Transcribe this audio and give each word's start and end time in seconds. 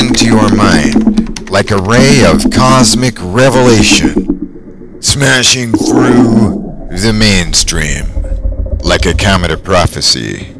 into 0.00 0.24
your 0.24 0.54
mind 0.56 1.50
like 1.50 1.70
a 1.70 1.76
ray 1.76 2.24
of 2.24 2.50
cosmic 2.50 3.14
revelation, 3.20 5.02
smashing 5.02 5.72
through 5.72 6.88
the 6.90 7.12
mainstream 7.12 8.06
like 8.78 9.04
a 9.04 9.12
comet 9.12 9.50
of 9.50 9.62
prophecy. 9.62 10.54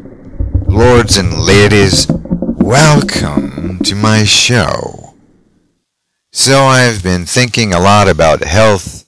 Lords 0.67 1.17
and 1.17 1.39
ladies, 1.39 2.05
welcome 2.09 3.79
to 3.79 3.95
my 3.95 4.25
show. 4.25 5.15
So 6.31 6.65
I've 6.65 7.01
been 7.01 7.25
thinking 7.25 7.73
a 7.73 7.79
lot 7.79 8.07
about 8.07 8.43
health, 8.43 9.05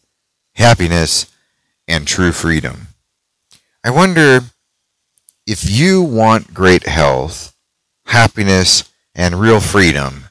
happiness, 0.56 1.32
and 1.88 2.08
true 2.08 2.32
freedom. 2.32 2.88
I 3.84 3.92
wonder 3.92 4.40
if 5.46 5.70
you 5.70 6.02
want 6.02 6.56
great 6.56 6.88
health, 6.88 7.56
happiness, 8.08 8.90
and 9.16 9.40
real 9.40 9.59
freedom, 9.59 10.26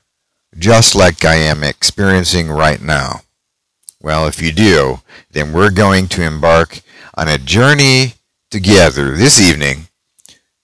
just 0.59 0.95
like 0.95 1.24
I 1.24 1.34
am 1.36 1.62
experiencing 1.62 2.50
right 2.50 2.80
now. 2.80 3.20
Well, 4.00 4.27
if 4.27 4.42
you 4.42 4.52
do, 4.52 5.00
then 5.30 5.52
we're 5.52 5.70
going 5.70 6.09
to 6.09 6.23
embark 6.23 6.80
on 7.14 7.28
a 7.28 7.38
journey 7.38 8.14
together 8.50 9.16
this 9.16 9.40
evening 9.40 9.87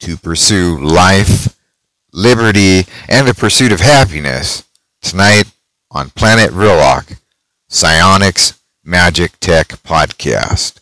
to 0.00 0.16
pursue 0.16 0.78
life, 0.78 1.56
liberty, 2.12 2.84
and 3.08 3.26
the 3.26 3.34
pursuit 3.34 3.72
of 3.72 3.80
happiness 3.80 4.64
tonight 5.00 5.44
on 5.90 6.10
Planet 6.10 6.50
Verloc, 6.50 7.18
Psionics 7.68 8.60
Magic 8.84 9.38
Tech 9.40 9.68
Podcast. 9.84 10.80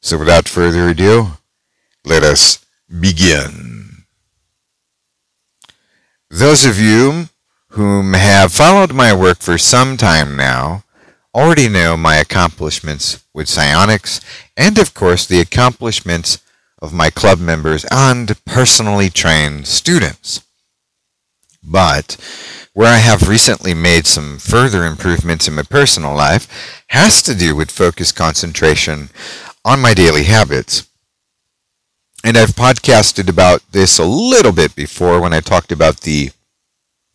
So 0.00 0.18
without 0.18 0.48
further 0.48 0.88
ado, 0.88 1.32
let 2.04 2.22
us 2.22 2.64
begin. 3.00 3.79
Those 6.30 6.64
of 6.64 6.78
you 6.78 7.28
whom 7.70 8.14
have 8.14 8.52
followed 8.52 8.92
my 8.92 9.12
work 9.12 9.40
for 9.40 9.58
some 9.58 9.96
time 9.96 10.36
now 10.36 10.84
already 11.34 11.68
know 11.68 11.96
my 11.96 12.16
accomplishments 12.16 13.24
with 13.34 13.48
psionics 13.48 14.20
and 14.56 14.78
of 14.78 14.94
course 14.94 15.26
the 15.26 15.40
accomplishments 15.40 16.38
of 16.80 16.92
my 16.92 17.10
club 17.10 17.40
members 17.40 17.84
and 17.90 18.36
personally 18.44 19.10
trained 19.10 19.66
students. 19.66 20.42
But 21.64 22.16
where 22.74 22.92
I 22.92 22.98
have 22.98 23.28
recently 23.28 23.74
made 23.74 24.06
some 24.06 24.38
further 24.38 24.86
improvements 24.86 25.48
in 25.48 25.54
my 25.54 25.64
personal 25.64 26.14
life 26.14 26.84
has 26.90 27.22
to 27.24 27.34
do 27.34 27.56
with 27.56 27.72
focused 27.72 28.14
concentration 28.14 29.10
on 29.64 29.80
my 29.80 29.94
daily 29.94 30.24
habits. 30.24 30.88
And 32.22 32.36
I've 32.36 32.50
podcasted 32.50 33.28
about 33.30 33.62
this 33.72 33.98
a 33.98 34.04
little 34.04 34.52
bit 34.52 34.76
before 34.76 35.20
when 35.20 35.32
I 35.32 35.40
talked 35.40 35.72
about 35.72 36.00
the 36.02 36.30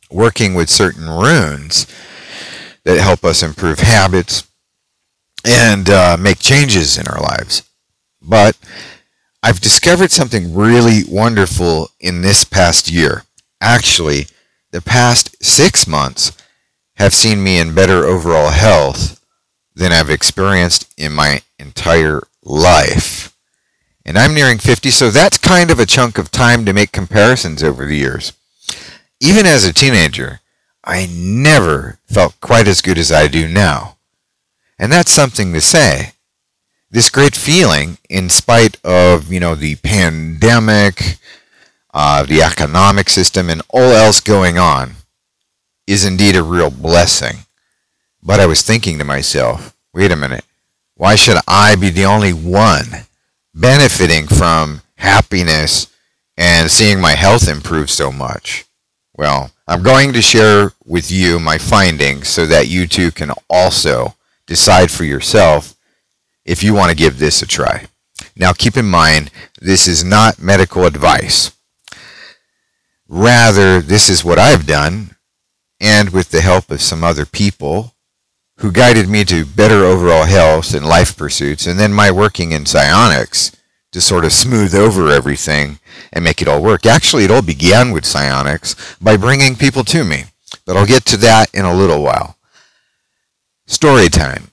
working 0.10 0.56
with 0.56 0.70
certain 0.70 1.08
runes 1.08 1.86
that 2.84 3.00
help 3.00 3.24
us 3.24 3.44
improve 3.44 3.80
habits 3.80 4.48
and 5.46 5.90
uh, 5.90 6.18
make 6.20 6.40
changes 6.40 6.98
in 6.98 7.08
our 7.08 7.22
lives. 7.22 7.64
But 8.22 8.58
I've 9.44 9.60
discovered 9.60 10.10
something 10.10 10.56
really 10.56 11.04
wonderful 11.08 11.90
in 12.00 12.22
this 12.22 12.44
past 12.44 12.90
year. 12.90 13.24
Actually, 13.62 14.26
the 14.72 14.82
past 14.82 15.44
six 15.44 15.86
months 15.86 16.32
have 16.96 17.14
seen 17.14 17.44
me 17.44 17.60
in 17.60 17.76
better 17.76 18.06
overall 18.06 18.50
health 18.50 19.24
than 19.76 19.92
I've 19.92 20.10
experienced 20.10 20.92
in 20.98 21.12
my 21.12 21.42
entire 21.60 22.24
life. 22.42 23.35
And 24.06 24.18
I'm 24.18 24.36
nearing 24.36 24.60
50, 24.60 24.92
so 24.92 25.10
that's 25.10 25.38
kind 25.40 25.72
of 25.72 25.80
a 25.80 25.86
chunk 25.86 26.18
of 26.18 26.30
time 26.30 26.64
to 26.66 26.74
make 26.74 26.92
comparisons 26.92 27.64
over 27.64 27.86
the 27.86 27.96
years. 27.96 28.34
Even 29.20 29.48
as 29.48 29.66
a 29.66 29.74
teenager, 29.74 30.42
I 30.84 31.08
never 31.12 31.98
felt 32.06 32.40
quite 32.40 32.68
as 32.68 32.82
good 32.82 33.00
as 33.00 33.12
I 33.12 33.28
do 33.28 33.48
now. 33.48 33.98
And 34.78 34.92
that's 34.92 35.12
something 35.12 35.54
to 35.54 35.62
say. 35.62 36.12
This 36.92 37.10
great 37.10 37.36
feeling, 37.36 37.98
in 38.08 38.30
spite 38.30 38.78
of, 38.84 39.34
you 39.34 39.40
know, 39.40 39.56
the 39.56 39.76
pandemic, 39.78 41.18
uh, 41.92 42.24
the 42.24 42.44
economic 42.44 43.10
system, 43.10 43.50
and 43.50 43.64
all 43.70 43.92
else 43.92 44.20
going 44.20 44.60
on, 44.60 44.94
is 45.88 46.06
indeed 46.06 46.36
a 46.36 46.44
real 46.44 46.70
blessing. 46.70 47.46
But 48.22 48.40
I 48.40 48.46
was 48.46 48.62
thinking 48.62 49.00
to 49.00 49.04
myself, 49.04 49.76
wait 49.94 50.12
a 50.12 50.16
minute, 50.16 50.46
why 50.94 51.16
should 51.16 51.38
I 51.48 51.76
be 51.76 51.90
the 51.90 52.06
only 52.06 52.34
one 52.34 53.08
benefiting 53.56 54.28
from 54.28 54.82
happiness 54.98 55.88
and 56.38 56.70
seeing 56.70 57.00
my 57.00 57.14
health 57.14 57.48
improve 57.48 57.90
so 57.90 58.12
much? 58.12 58.66
Well, 59.18 59.52
I'm 59.68 59.82
going 59.82 60.14
to 60.14 60.22
share 60.22 60.74
with 60.84 61.10
you 61.10 61.40
my 61.40 61.58
findings 61.58 62.28
so 62.28 62.46
that 62.46 62.68
you 62.68 62.86
too 62.86 63.12
can 63.12 63.32
also 63.50 64.16
decide 64.46 64.92
for 64.92 65.06
yourself 65.06 65.76
if 66.44 66.62
you 66.62 66.74
want 66.74 66.92
to 66.92 66.98
give 66.98 67.18
this 67.18 67.42
a 67.42 67.48
try. 67.48 67.88
Now 68.36 68.54
keep 68.54 68.78
in 68.78 68.86
mind, 68.86 69.32
this 69.60 69.88
is 69.88 70.04
not 70.04 70.42
medical 70.42 70.86
advice. 70.86 71.52
Rather, 73.08 73.82
this 73.82 74.10
is 74.10 74.26
what 74.26 74.38
I've 74.38 74.68
done, 74.68 75.16
and 75.80 76.10
with 76.10 76.32
the 76.32 76.42
help 76.42 76.70
of 76.70 76.82
some 76.82 77.04
other 77.04 77.26
people 77.26 77.95
who 78.58 78.72
guided 78.72 79.10
me 79.10 79.26
to 79.26 79.46
better 79.46 79.84
overall 79.84 80.26
health 80.26 80.74
and 80.74 80.86
life 80.86 81.18
pursuits, 81.18 81.68
and 81.68 81.80
then 81.80 81.94
my 81.94 82.12
working 82.12 82.52
in 82.52 82.66
psionics 82.66 83.56
to 83.92 84.02
sort 84.02 84.26
of 84.26 84.34
smooth 84.34 84.74
over 84.74 85.10
everything 85.10 85.80
and 86.12 86.24
make 86.24 86.42
it 86.42 86.48
all 86.48 86.62
work. 86.62 86.86
Actually, 86.86 87.24
it 87.24 87.32
all 87.32 87.42
began 87.42 87.92
with 87.92 88.06
psionics 88.06 88.76
by 89.02 89.18
bringing 89.18 89.56
people 89.56 89.84
to 89.84 90.04
me, 90.04 90.26
but 90.66 90.76
I'll 90.78 90.86
get 90.86 91.06
to 91.06 91.18
that 91.18 91.54
in 91.54 91.66
a 91.66 91.74
little 91.74 92.02
while. 92.02 92.38
Story 93.68 94.10
time. 94.10 94.52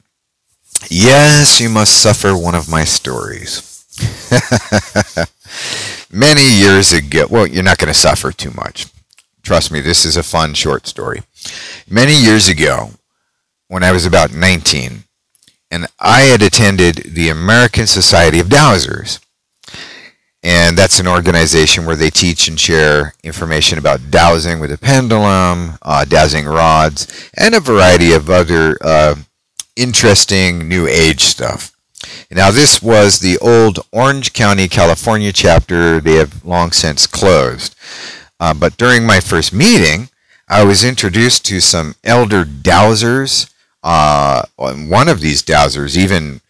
Yes, 0.91 1.61
you 1.61 1.69
must 1.69 2.01
suffer 2.01 2.37
one 2.37 2.55
of 2.55 2.69
my 2.69 2.85
stories. 2.85 3.85
Many 6.11 6.49
years 6.55 6.93
ago, 6.93 7.27
well, 7.31 7.47
you're 7.47 7.63
not 7.63 7.79
going 7.79 7.93
to 7.93 7.99
suffer 7.99 8.33
too 8.33 8.51
much. 8.51 8.87
Trust 9.43 9.73
me, 9.73 9.81
this 9.81 10.05
is 10.05 10.17
a 10.17 10.23
fun 10.23 10.55
short 10.55 10.87
story. 10.87 11.23
Many 11.89 12.17
years 12.17 12.49
ago, 12.49 12.91
when 13.73 13.83
I 13.83 13.93
was 13.93 14.05
about 14.05 14.33
19, 14.33 15.05
and 15.71 15.87
I 15.99 16.23
had 16.23 16.43
attended 16.43 16.97
the 17.15 17.31
American 17.31 17.87
Society 17.87 18.39
of 18.39 18.49
Dowsers 18.49 19.19
and 20.43 20.77
that's 20.77 20.99
an 20.99 21.07
organization 21.07 21.87
where 21.87 21.97
they 21.97 22.11
teach 22.11 22.49
and 22.49 22.59
share 22.59 23.15
information 23.23 23.79
about 23.79 24.11
dowsing 24.11 24.59
with 24.59 24.73
a 24.73 24.79
pendulum, 24.79 25.79
uh, 25.83 26.05
dowsing 26.05 26.47
rods, 26.47 27.31
and 27.37 27.55
a 27.55 27.61
variety 27.61 28.13
of 28.13 28.29
other 28.29 28.77
uh, 28.83 29.15
interesting 29.77 30.69
new 30.69 30.89
age 30.89 31.21
stuff. 31.21 31.71
Now, 32.31 32.51
this 32.51 32.83
was 32.83 33.21
the 33.21 33.39
old 33.39 33.79
Orange 33.93 34.33
County, 34.33 34.67
California 34.67 35.33
chapter. 35.33 36.01
They 36.01 36.15
have 36.15 36.45
long 36.45 36.73
since 36.73 37.07
closed. 37.07 37.77
Uh, 38.41 38.55
but 38.55 38.77
during 38.77 39.07
my 39.07 39.21
first 39.21 39.53
meeting, 39.53 40.09
I 40.49 40.65
was 40.65 40.83
introduced 40.83 41.45
to 41.47 41.61
some 41.61 41.95
elder 42.03 42.45
dowsers. 42.45 43.52
Uh, 43.83 44.45
one 44.57 45.09
of 45.09 45.21
these 45.21 45.43
dowsers 45.43 45.97
even 45.97 46.41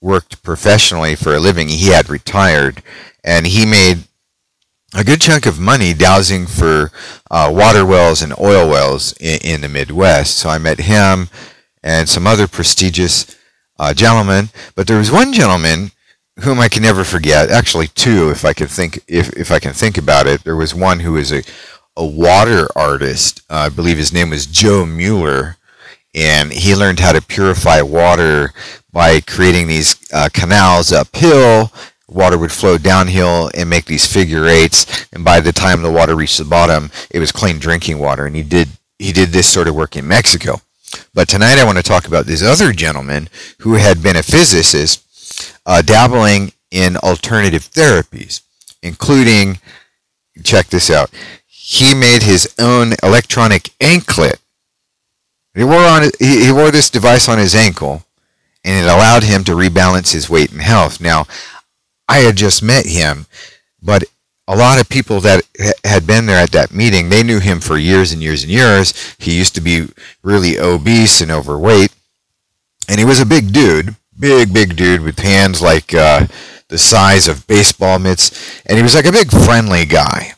worked 0.00 0.42
professionally 0.42 1.14
for 1.14 1.34
a 1.34 1.40
living. 1.40 1.68
He 1.68 1.88
had 1.88 2.08
retired 2.08 2.82
and 3.22 3.46
he 3.46 3.64
made 3.64 4.04
a 4.94 5.04
good 5.04 5.20
chunk 5.20 5.46
of 5.46 5.58
money 5.58 5.94
dowsing 5.94 6.46
for 6.46 6.90
uh, 7.30 7.50
water 7.54 7.86
wells 7.86 8.20
and 8.20 8.38
oil 8.38 8.68
wells 8.68 9.14
in, 9.20 9.38
in, 9.42 9.60
the 9.60 9.68
Midwest. 9.68 10.36
So 10.36 10.50
I 10.50 10.58
met 10.58 10.80
him 10.80 11.28
and 11.82 12.08
some 12.08 12.26
other 12.26 12.46
prestigious 12.46 13.36
uh, 13.78 13.94
gentlemen. 13.94 14.50
But 14.74 14.86
there 14.86 14.98
was 14.98 15.10
one 15.10 15.32
gentleman 15.32 15.92
whom 16.40 16.60
I 16.60 16.68
can 16.68 16.82
never 16.82 17.04
forget. 17.04 17.50
Actually, 17.50 17.88
two, 17.88 18.30
if 18.30 18.44
I 18.44 18.52
can 18.52 18.66
think, 18.66 19.00
if 19.08 19.30
if 19.34 19.50
I 19.50 19.58
can 19.58 19.72
think 19.72 19.96
about 19.96 20.26
it. 20.26 20.44
There 20.44 20.56
was 20.56 20.74
one 20.74 21.00
who 21.00 21.12
was 21.12 21.32
a 21.32 21.42
a 21.96 22.06
water 22.06 22.68
artist. 22.74 23.42
Uh, 23.50 23.56
I 23.56 23.68
believe 23.68 23.98
his 23.98 24.12
name 24.12 24.30
was 24.30 24.46
Joe 24.46 24.86
Mueller, 24.86 25.56
and 26.14 26.52
he 26.52 26.74
learned 26.74 27.00
how 27.00 27.12
to 27.12 27.22
purify 27.22 27.80
water 27.80 28.52
by 28.92 29.20
creating 29.20 29.66
these 29.66 29.96
uh, 30.12 30.28
canals 30.32 30.92
uphill. 30.92 31.72
Water 32.08 32.36
would 32.36 32.52
flow 32.52 32.76
downhill 32.76 33.50
and 33.54 33.70
make 33.70 33.86
these 33.86 34.10
figure 34.10 34.46
eights 34.46 35.06
and 35.12 35.24
by 35.24 35.40
the 35.40 35.52
time 35.52 35.80
the 35.80 35.90
water 35.90 36.14
reached 36.14 36.38
the 36.38 36.44
bottom 36.44 36.90
it 37.10 37.18
was 37.18 37.32
clean 37.32 37.58
drinking 37.58 37.98
water 37.98 38.26
and 38.26 38.36
he 38.36 38.42
did 38.42 38.68
he 38.98 39.12
did 39.12 39.30
this 39.30 39.46
sort 39.46 39.66
of 39.66 39.74
work 39.74 39.96
in 39.96 40.06
Mexico. 40.06 40.60
But 41.14 41.28
tonight 41.28 41.58
I 41.58 41.64
want 41.64 41.78
to 41.78 41.82
talk 41.82 42.06
about 42.06 42.26
this 42.26 42.42
other 42.42 42.72
gentleman 42.72 43.30
who 43.60 43.74
had 43.74 44.02
been 44.02 44.16
a 44.16 44.22
physicist 44.22 45.54
uh, 45.64 45.80
dabbling 45.80 46.52
in 46.70 46.96
alternative 46.98 47.62
therapies 47.70 48.42
including 48.82 49.58
check 50.42 50.66
this 50.66 50.90
out 50.90 51.10
he 51.46 51.94
made 51.94 52.22
his 52.22 52.52
own 52.58 52.92
electronic 53.02 53.70
anklet 53.80 54.40
he 55.54 55.64
wore 55.64 55.84
on 55.84 56.10
he, 56.18 56.46
he 56.46 56.52
wore 56.52 56.70
this 56.70 56.90
device 56.90 57.28
on 57.28 57.38
his 57.38 57.54
ankle 57.54 58.04
and 58.64 58.84
it 58.84 58.88
allowed 58.88 59.24
him 59.24 59.44
to 59.44 59.52
rebalance 59.52 60.12
his 60.12 60.30
weight 60.30 60.52
and 60.52 60.62
health 60.62 61.00
now 61.00 61.26
I 62.12 62.18
had 62.18 62.36
just 62.36 62.62
met 62.62 62.84
him, 62.84 63.26
but 63.82 64.04
a 64.46 64.54
lot 64.54 64.78
of 64.78 64.88
people 64.88 65.20
that 65.20 65.42
had 65.82 66.06
been 66.06 66.26
there 66.26 66.36
at 66.36 66.50
that 66.50 66.74
meeting, 66.74 67.08
they 67.08 67.22
knew 67.22 67.38
him 67.38 67.58
for 67.58 67.78
years 67.78 68.12
and 68.12 68.22
years 68.22 68.42
and 68.42 68.52
years. 68.52 69.14
He 69.18 69.38
used 69.38 69.54
to 69.54 69.62
be 69.62 69.88
really 70.22 70.58
obese 70.58 71.22
and 71.22 71.30
overweight, 71.30 71.90
and 72.86 72.98
he 72.98 73.06
was 73.06 73.20
a 73.20 73.24
big 73.26 73.52
dude, 73.52 73.96
big 74.18 74.52
big 74.52 74.76
dude 74.76 75.00
with 75.00 75.20
hands 75.20 75.62
like 75.62 75.94
uh, 75.94 76.26
the 76.68 76.76
size 76.76 77.28
of 77.28 77.46
baseball 77.46 77.98
mitts, 77.98 78.60
and 78.66 78.76
he 78.76 78.82
was 78.82 78.94
like 78.94 79.06
a 79.06 79.12
big 79.12 79.30
friendly 79.30 79.86
guy. 79.86 80.34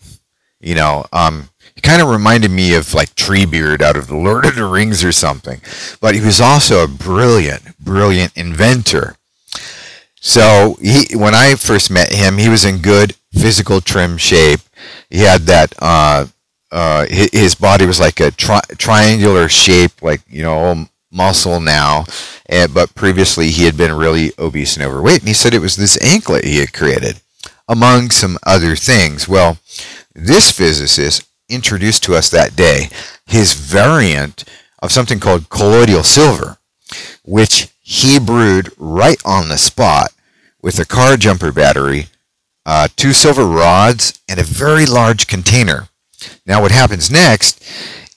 You 0.60 0.76
know, 0.76 1.06
um, 1.12 1.48
kind 1.84 2.02
of 2.02 2.08
reminded 2.08 2.50
me 2.50 2.74
of 2.74 2.94
like 2.94 3.14
Treebeard 3.14 3.82
out 3.82 3.96
of 3.96 4.08
the 4.08 4.16
Lord 4.16 4.46
of 4.46 4.56
the 4.56 4.64
Rings 4.64 5.04
or 5.04 5.12
something, 5.12 5.60
but 6.00 6.14
he 6.14 6.20
was 6.20 6.40
also 6.40 6.82
a 6.82 6.88
brilliant, 6.88 7.78
brilliant 7.78 8.32
inventor. 8.36 9.16
So 10.20 10.78
he, 10.80 11.14
when 11.14 11.34
I 11.34 11.54
first 11.54 11.90
met 11.90 12.12
him, 12.12 12.38
he 12.38 12.48
was 12.48 12.64
in 12.64 12.78
good 12.78 13.14
physical 13.32 13.82
trim 13.82 14.16
shape. 14.16 14.60
He 15.10 15.20
had 15.20 15.42
that. 15.42 15.74
Uh, 15.78 16.26
uh, 16.72 17.06
his 17.08 17.54
body 17.54 17.86
was 17.86 18.00
like 18.00 18.18
a 18.18 18.32
tri- 18.32 18.60
triangular 18.78 19.48
shape, 19.48 20.02
like 20.02 20.22
you 20.28 20.42
know, 20.42 20.86
muscle 21.12 21.60
now. 21.60 22.04
And, 22.46 22.72
but 22.74 22.94
previously, 22.94 23.50
he 23.50 23.64
had 23.64 23.76
been 23.76 23.92
really 23.92 24.32
obese 24.38 24.76
and 24.76 24.84
overweight. 24.84 25.20
And 25.20 25.28
he 25.28 25.34
said 25.34 25.54
it 25.54 25.60
was 25.60 25.76
this 25.76 26.00
anklet 26.02 26.44
he 26.44 26.58
had 26.58 26.72
created, 26.72 27.20
among 27.68 28.10
some 28.10 28.38
other 28.44 28.74
things. 28.74 29.28
Well, 29.28 29.58
this 30.14 30.50
physicist 30.50 31.28
introduced 31.54 32.02
to 32.04 32.14
us 32.14 32.30
that 32.30 32.56
day 32.56 32.88
his 33.26 33.54
variant 33.54 34.44
of 34.82 34.92
something 34.92 35.20
called 35.20 35.48
colloidal 35.48 36.02
silver, 36.02 36.58
which 37.24 37.68
he 37.80 38.18
brewed 38.18 38.70
right 38.76 39.20
on 39.24 39.48
the 39.48 39.58
spot 39.58 40.12
with 40.60 40.78
a 40.78 40.84
car 40.84 41.16
jumper 41.16 41.52
battery, 41.52 42.06
uh, 42.66 42.88
two 42.96 43.12
silver 43.12 43.44
rods, 43.44 44.20
and 44.28 44.40
a 44.40 44.44
very 44.44 44.86
large 44.86 45.26
container. 45.26 45.88
Now, 46.46 46.62
what 46.62 46.70
happens 46.70 47.10
next 47.10 47.62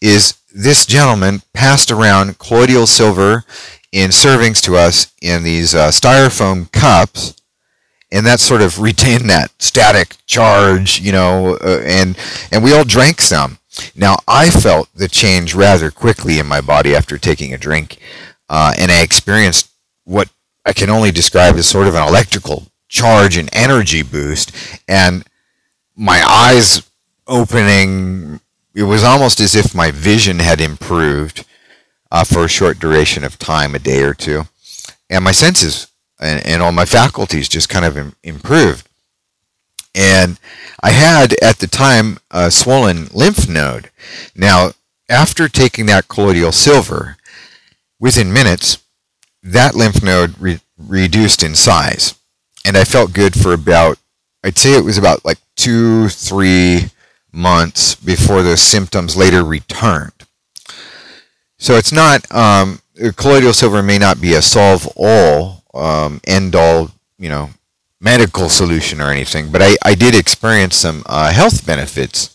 is 0.02 0.36
this 0.54 0.86
gentleman 0.86 1.42
passed 1.54 1.92
around 1.92 2.40
colloidal 2.40 2.88
silver 2.88 3.44
in 3.92 4.12
servings 4.12 4.62
to 4.64 4.76
us 4.76 5.14
in 5.22 5.44
these 5.44 5.76
uh, 5.76 5.90
styrofoam 5.90 6.72
cups, 6.72 7.34
and 8.12 8.26
that 8.26 8.40
sort 8.40 8.62
of 8.62 8.80
retained 8.80 9.30
that 9.30 9.52
static 9.62 10.18
charge, 10.26 11.02
you 11.02 11.12
know, 11.12 11.58
uh, 11.62 11.82
and 11.86 12.18
and 12.52 12.64
we 12.64 12.74
all 12.74 12.84
drank 12.84 13.22
some. 13.22 13.60
Now, 13.96 14.18
I 14.28 14.50
felt 14.50 14.90
the 14.96 15.08
change 15.08 15.54
rather 15.54 15.92
quickly 15.92 16.40
in 16.40 16.48
my 16.48 16.62
body 16.62 16.96
after 16.96 17.18
taking 17.18 17.54
a 17.54 17.58
drink, 17.58 18.00
uh, 18.50 18.74
and 18.78 18.92
I 18.92 19.02
experienced 19.02 19.70
what 20.04 20.30
I 20.66 20.74
can 20.74 20.90
only 20.90 21.12
describe 21.12 21.56
as 21.56 21.68
sort 21.68 21.88
of 21.88 21.96
an 21.96 22.08
electrical 22.08 22.68
charge 22.88 23.38
and 23.38 23.50
energy 23.54 24.04
boost, 24.04 24.52
and 24.88 25.26
my 25.96 26.24
eyes 26.26 26.90
opening. 27.28 28.40
It 28.74 28.84
was 28.84 29.04
almost 29.04 29.40
as 29.40 29.56
if 29.56 29.74
my 29.74 29.90
vision 29.90 30.38
had 30.38 30.62
improved 30.62 31.44
uh, 32.12 32.24
for 32.24 32.46
a 32.46 32.50
short 32.50 32.78
duration 32.78 33.24
of 33.24 33.40
time, 33.40 33.74
a 33.74 33.80
day 33.80 34.04
or 34.04 34.14
two, 34.14 34.44
and 35.10 35.24
my 35.24 35.32
senses 35.32 35.88
and, 36.20 36.46
and 36.46 36.62
all 36.62 36.72
my 36.72 36.86
faculties 36.86 37.50
just 37.50 37.70
kind 37.70 37.86
of 37.86 37.98
Im- 37.98 38.16
improved. 38.24 38.88
And 39.96 40.40
I 40.82 40.92
had 40.92 41.34
at 41.42 41.58
the 41.58 41.68
time 41.68 42.20
a 42.30 42.52
swollen 42.52 43.08
lymph 43.14 43.50
node. 43.50 43.90
Now, 44.36 44.72
after 45.10 45.48
taking 45.48 45.88
that 45.88 46.08
colloidal 46.08 46.52
silver, 46.52 47.18
within 48.00 48.32
minutes, 48.32 48.78
that 49.42 49.76
lymph 49.76 50.04
node 50.04 50.40
re- 50.40 50.60
reduced 50.78 51.42
in 51.44 51.56
size. 51.56 52.14
And 52.66 52.78
I 52.78 52.84
felt 52.84 53.14
good 53.14 53.34
for 53.40 53.54
about, 53.54 53.98
I'd 54.44 54.58
say 54.58 54.78
it 54.78 54.84
was 54.84 54.98
about 54.98 55.26
like 55.26 55.40
two, 55.56 56.10
three 56.10 56.92
months 57.32 57.96
before 57.96 58.44
those 58.44 58.62
symptoms 58.62 59.16
later 59.16 59.44
returned. 59.44 60.14
So 61.58 61.76
it's 61.76 61.92
not, 61.92 62.30
um, 62.32 62.82
colloidal 63.16 63.54
silver 63.54 63.82
may 63.82 63.98
not 63.98 64.22
be 64.22 64.34
a 64.34 64.42
solve 64.42 64.88
all, 64.96 65.64
um, 65.78 66.22
end 66.26 66.56
all, 66.56 66.92
you 67.18 67.30
know, 67.30 67.52
medical 68.00 68.50
solution 68.50 69.02
or 69.02 69.10
anything, 69.10 69.52
but 69.52 69.62
I, 69.62 69.76
I 69.84 69.96
did 69.96 70.16
experience 70.16 70.76
some 70.76 71.04
uh, 71.06 71.32
health 71.32 71.66
benefits 71.66 72.34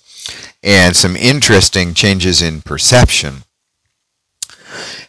and 0.62 0.96
some 0.96 1.16
interesting 1.16 1.94
changes 1.94 2.42
in 2.42 2.62
perception. 2.62 3.44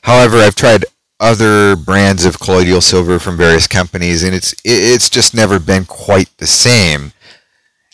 However, 0.04 0.38
I've 0.38 0.56
tried 0.56 0.86
other 1.20 1.76
brands 1.76 2.26
of 2.26 2.40
colloidal 2.40 2.82
silver 2.82 3.18
from 3.18 3.38
various 3.38 3.68
companies, 3.68 4.24
and 4.24 4.36
it's 4.36 4.54
it's 4.66 5.10
just 5.10 5.34
never 5.34 5.60
been 5.60 5.86
quite 5.86 6.30
the 6.38 6.48
same 6.48 7.14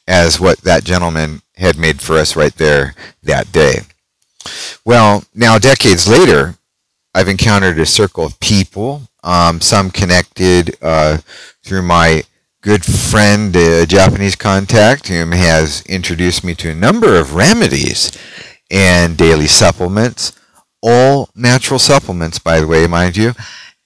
as 0.07 0.39
what 0.39 0.59
that 0.61 0.83
gentleman 0.83 1.41
had 1.55 1.77
made 1.77 2.01
for 2.01 2.17
us 2.17 2.35
right 2.35 2.55
there 2.55 2.95
that 3.21 3.51
day. 3.51 3.81
Well, 4.83 5.23
now 5.35 5.59
decades 5.59 6.07
later, 6.07 6.55
I've 7.13 7.27
encountered 7.27 7.79
a 7.79 7.85
circle 7.85 8.25
of 8.25 8.39
people, 8.39 9.03
um, 9.23 9.61
some 9.61 9.91
connected 9.91 10.75
uh, 10.81 11.17
through 11.63 11.83
my 11.83 12.23
good 12.61 12.83
friend, 12.83 13.55
a 13.55 13.85
Japanese 13.85 14.35
contact, 14.35 15.07
whom 15.07 15.31
has 15.31 15.81
introduced 15.87 16.43
me 16.43 16.55
to 16.55 16.71
a 16.71 16.75
number 16.75 17.15
of 17.15 17.35
remedies 17.35 18.11
and 18.69 19.17
daily 19.17 19.47
supplements 19.47 20.33
all 20.81 21.29
natural 21.35 21.79
supplements, 21.79 22.39
by 22.39 22.59
the 22.59 22.67
way, 22.67 22.87
mind 22.87 23.17
you, 23.17 23.33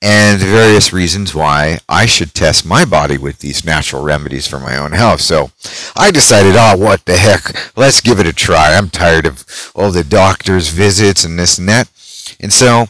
and 0.01 0.39
various 0.39 0.91
reasons 0.91 1.33
why 1.33 1.79
I 1.87 2.05
should 2.05 2.33
test 2.33 2.65
my 2.65 2.85
body 2.85 3.17
with 3.17 3.39
these 3.39 3.63
natural 3.63 4.03
remedies 4.03 4.47
for 4.47 4.59
my 4.59 4.77
own 4.77 4.91
health. 4.91 5.21
So 5.21 5.51
I 5.95 6.11
decided, 6.11 6.55
oh, 6.57 6.77
what 6.77 7.05
the 7.05 7.15
heck, 7.15 7.77
let's 7.77 8.01
give 8.01 8.19
it 8.19 8.27
a 8.27 8.33
try. 8.33 8.73
I'm 8.73 8.89
tired 8.89 9.25
of 9.25 9.71
all 9.75 9.91
the 9.91 10.03
doctor's 10.03 10.69
visits 10.69 11.23
and 11.23 11.39
this 11.39 11.57
and 11.57 11.69
that. 11.69 11.89
And 12.39 12.51
so, 12.51 12.87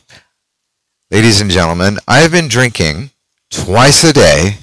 ladies 1.14 1.40
and 1.40 1.52
gentlemen, 1.52 2.00
I've 2.08 2.32
been 2.32 2.48
drinking 2.48 3.12
twice 3.52 4.04
a 4.04 4.12
day 4.12 4.58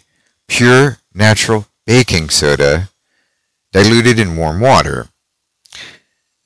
pure 0.48 0.98
natural 1.14 1.66
baking 1.86 2.28
soda 2.28 2.90
diluted 3.72 4.18
in 4.18 4.36
warm 4.36 4.58
water. 4.58 5.08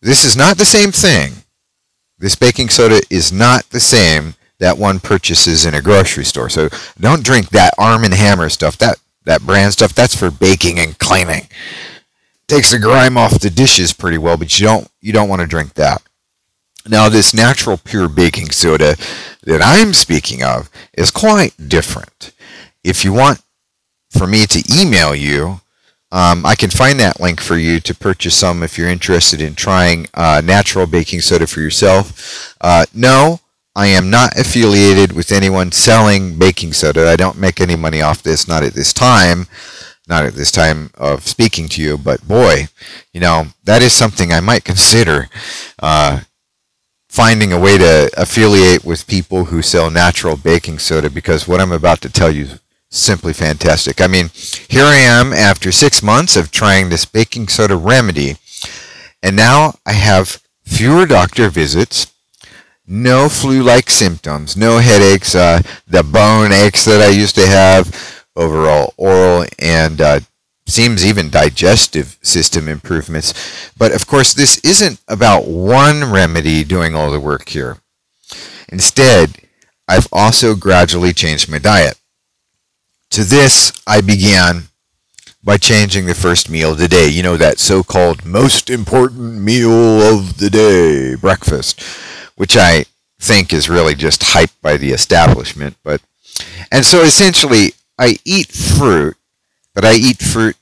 This 0.03 0.25
is 0.25 0.37
not 0.37 0.59
the 0.59 0.67
same 0.67 0.93
thing 0.93 1.45
this 2.19 2.37
baking 2.37 2.69
soda 2.69 3.01
is 3.11 3.33
not 3.33 3.69
the 3.71 3.81
same 3.81 4.35
that 4.59 4.79
one 4.79 5.01
purchases 5.01 5.65
in 5.65 5.75
a 5.75 5.83
grocery 5.83 6.25
store. 6.25 6.49
So 6.49 6.69
don't 7.01 7.25
drink 7.25 7.49
that 7.51 7.73
Arm 7.79 8.03
& 8.03 8.13
Hammer 8.13 8.49
stuff. 8.51 8.79
That 8.79 8.99
that 9.25 9.43
brand 9.43 9.73
stuff 9.73 9.95
that's 9.95 10.15
for 10.15 10.31
baking 10.31 10.79
and 10.79 10.99
cleaning. 10.99 11.49
Takes 12.47 12.73
the 12.73 12.79
grime 12.79 13.17
off 13.17 13.41
the 13.41 13.49
dishes 13.49 13.95
pretty 13.95 14.19
well, 14.19 14.37
but 14.37 14.59
you 14.61 14.67
don't 14.67 14.89
you 15.01 15.13
don't 15.15 15.29
want 15.31 15.41
to 15.41 15.49
drink 15.49 15.75
that. 15.75 16.03
Now 16.87 17.09
this 17.09 17.35
natural 17.35 17.79
pure 17.79 18.09
baking 18.09 18.51
soda 18.51 18.97
that 19.45 19.63
I'm 19.63 19.95
speaking 19.95 20.43
of 20.43 20.71
is 20.95 21.11
quite 21.11 21.55
different. 21.69 22.33
If 22.83 23.05
you 23.05 23.13
want 23.13 23.41
for 24.11 24.27
me 24.27 24.47
to 24.47 24.63
email 24.73 25.15
you 25.15 25.61
um, 26.15 26.47
I 26.47 26.55
can 26.55 26.71
find 26.71 27.01
that 27.01 27.19
link 27.19 27.41
for 27.41 27.57
you 27.57 27.81
to 27.81 27.93
purchase 27.93 28.37
some 28.37 28.63
if 28.63 28.79
you're 28.79 28.89
interested 28.89 29.41
in 29.41 29.57
trying 29.57 30.07
uh, 30.15 30.41
natural 30.45 30.87
baking 30.87 31.23
soda 31.23 31.45
for 31.45 31.59
yourself. 31.59 32.55
Uh, 32.61 32.87
no, 32.95 33.41
I 33.75 33.89
am 33.89 34.11
not 34.11 34.39
affiliated 34.39 35.11
with 35.11 35.33
anyone 35.33 35.73
selling 35.73 36.39
baking 36.39 36.73
soda. 36.73 37.09
I 37.09 37.17
don't 37.17 37.41
make 37.41 37.61
any 37.61 37.75
money 37.75 38.01
off 38.01 38.23
this, 38.23 38.47
not 38.47 38.63
at 38.63 38.75
this 38.75 38.93
time, 38.93 39.49
not 40.07 40.25
at 40.25 40.35
this 40.35 40.53
time 40.53 40.91
of 40.95 41.27
speaking 41.27 41.67
to 41.71 41.83
you. 41.83 41.99
But 41.99 42.29
boy, 42.29 42.69
you 43.13 43.21
know, 43.21 43.47
that 43.65 43.83
is 43.83 43.93
something 43.93 44.33
I 44.33 44.39
might 44.39 44.63
consider. 44.63 45.29
Uh, 45.81 46.21
finding 47.15 47.53
a 47.53 47.61
way 47.61 47.79
to 47.79 48.11
affiliate 48.17 48.85
with 48.85 49.07
people 49.07 49.45
who 49.45 49.63
sell 49.63 49.89
natural 49.89 50.37
baking 50.37 50.81
soda 50.81 51.09
because 51.09 51.47
what 51.47 51.61
I'm 51.61 51.71
about 51.71 52.01
to 52.01 52.11
tell 52.11 52.29
you 52.29 52.43
is 52.43 52.61
simply 52.91 53.33
fantastic. 53.33 54.01
I 54.01 54.09
mean, 54.09 54.31
here 54.69 54.83
I 54.85 54.97
am 54.97 55.33
after 55.33 55.71
six 55.71 56.03
months 56.03 56.35
of 56.35 56.51
trying 56.51 56.89
this 56.89 57.05
baking 57.05 57.47
soda 57.47 57.77
remedy, 57.77 58.35
and 59.23 59.37
now 59.37 59.79
I 59.87 59.93
have 59.93 60.43
fewer 60.65 61.07
doctor 61.07 61.49
visits, 61.51 62.13
no 62.85 63.29
flu-like 63.29 63.91
symptoms, 63.91 64.57
no 64.57 64.79
headaches, 64.79 65.37
uh, 65.37 65.63
the 65.87 66.03
bone 66.03 66.51
aches 66.51 66.85
that 66.85 67.01
I 67.01 67.11
used 67.11 67.37
to 67.37 67.47
have, 67.47 68.25
overall 68.35 68.93
oral 68.97 69.47
and 69.61 70.01
uh, 70.01 70.19
seems 70.67 71.05
even 71.05 71.31
digestive 71.31 72.19
system 72.23 72.69
improvements. 72.69 73.35
But 73.77 73.93
of 73.93 74.07
course, 74.07 74.33
this 74.33 74.59
isn't 74.65 75.01
about 75.09 75.47
one 75.47 76.11
remedy 76.11 76.65
doing 76.65 76.95
all 76.95 77.11
the 77.11 77.21
work 77.21 77.49
here. 77.49 77.79
Instead, 78.69 79.39
I've 79.87 80.09
also 80.11 80.55
gradually 80.55 81.13
changed 81.13 81.51
my 81.51 81.59
diet. 81.59 81.99
To 83.11 83.25
this, 83.25 83.73
I 83.87 84.01
began 84.01 84.65
by 85.45 85.59
changing 85.59 86.07
the 86.07 86.15
first 86.15 86.49
meal 86.49 86.73
of 86.73 86.79
the 86.79 86.89
day. 86.89 87.09
You 87.09 87.23
know, 87.23 87.37
that 87.37 87.59
so 87.59 87.83
called 87.83 88.25
most 88.25 88.71
important 88.71 89.41
meal 89.41 89.71
of 89.71 90.39
the 90.39 90.49
day, 90.49 91.15
breakfast, 91.15 91.81
which 92.35 92.57
I 92.57 92.87
think 93.21 93.53
is 93.53 93.69
really 93.69 93.95
just 93.95 94.23
hyped 94.23 94.61
by 94.63 94.77
the 94.79 94.91
establishment. 94.93 95.77
But, 95.85 96.01
and 96.73 96.85
so 96.85 97.03
essentially, 97.03 97.75
I 97.99 98.17
eat 98.25 98.51
fruit, 98.51 99.17
but 99.75 99.85
I 99.85 99.95
eat 99.95 100.23
fruit 100.23 100.57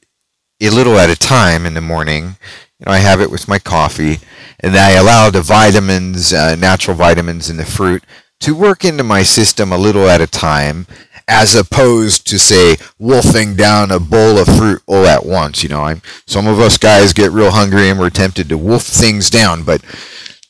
a 0.61 0.71
little 0.71 0.99
at 0.99 1.11
a 1.11 1.17
time 1.17 1.67
in 1.67 1.75
the 1.75 1.81
morning. 1.81 2.37
You 2.79 2.87
know, 2.87 2.93
I 2.93 2.99
have 2.99 3.21
it 3.21 3.31
with 3.31 3.49
my 3.49 3.59
coffee, 3.59 4.19
and 4.61 4.77
I 4.77 4.93
allow 4.93 5.31
the 5.31 5.43
vitamins, 5.43 6.33
uh, 6.33 6.57
natural 6.57 6.97
vitamins 6.97 7.51
in 7.51 7.57
the 7.57 7.65
fruit, 7.65 8.03
to 8.41 8.55
work 8.55 8.85
into 8.85 9.05
my 9.05 9.23
system 9.23 9.73
a 9.73 9.79
little 9.79 10.09
at 10.09 10.21
a 10.21 10.27
time, 10.27 10.87
as 11.29 11.55
opposed 11.55 12.27
to 12.27 12.39
say 12.39 12.77
wolfing 12.99 13.55
down 13.55 13.91
a 13.91 14.01
bowl 14.01 14.39
of 14.39 14.49
fruit 14.49 14.83
all 14.87 15.07
at 15.07 15.25
once. 15.25 15.63
You 15.63 15.69
know, 15.69 15.83
I'm 15.83 16.03
some 16.27 16.47
of 16.47 16.59
us 16.59 16.77
guys 16.77 17.13
get 17.13 17.31
real 17.31 17.53
hungry 17.53 17.89
and 17.89 17.99
we're 17.99 18.11
tempted 18.11 18.49
to 18.49 18.59
wolf 18.59 18.83
things 18.83 19.31
down, 19.31 19.63
but 19.63 19.83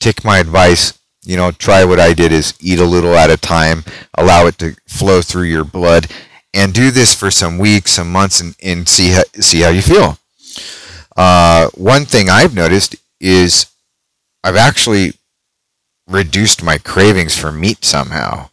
take 0.01 0.25
my 0.25 0.39
advice. 0.39 0.99
You 1.25 1.37
know, 1.37 1.53
try 1.53 1.85
what 1.85 2.01
I 2.01 2.15
did 2.15 2.33
is 2.33 2.55
eat 2.61 2.81
a 2.81 2.85
little 2.85 3.15
at 3.15 3.31
a 3.31 3.37
time, 3.37 3.85
allow 4.17 4.47
it 4.47 4.59
to 4.59 4.75
flow 4.89 5.23
through 5.23 5.45
your 5.45 5.65
blood, 5.65 6.09
and 6.55 6.75
do 6.75 6.91
this 6.91 7.15
for 7.15 7.31
some 7.31 7.59
weeks, 7.59 7.93
some 7.93 8.11
months, 8.11 8.41
and, 8.41 8.55
and 8.63 8.89
see 8.89 9.11
how, 9.11 9.23
see 9.35 9.61
how 9.61 9.71
you 9.71 9.83
feel. 9.83 10.19
Uh, 11.17 11.69
one 11.75 12.05
thing 12.05 12.31
I've 12.31 12.55
noticed 12.55 12.97
is 13.21 13.67
I've 14.45 14.57
actually 14.57 15.15
reduced 16.09 16.63
my 16.63 16.79
cravings 16.79 17.37
for 17.37 17.53
meat 17.53 17.85
somehow. 17.85 18.49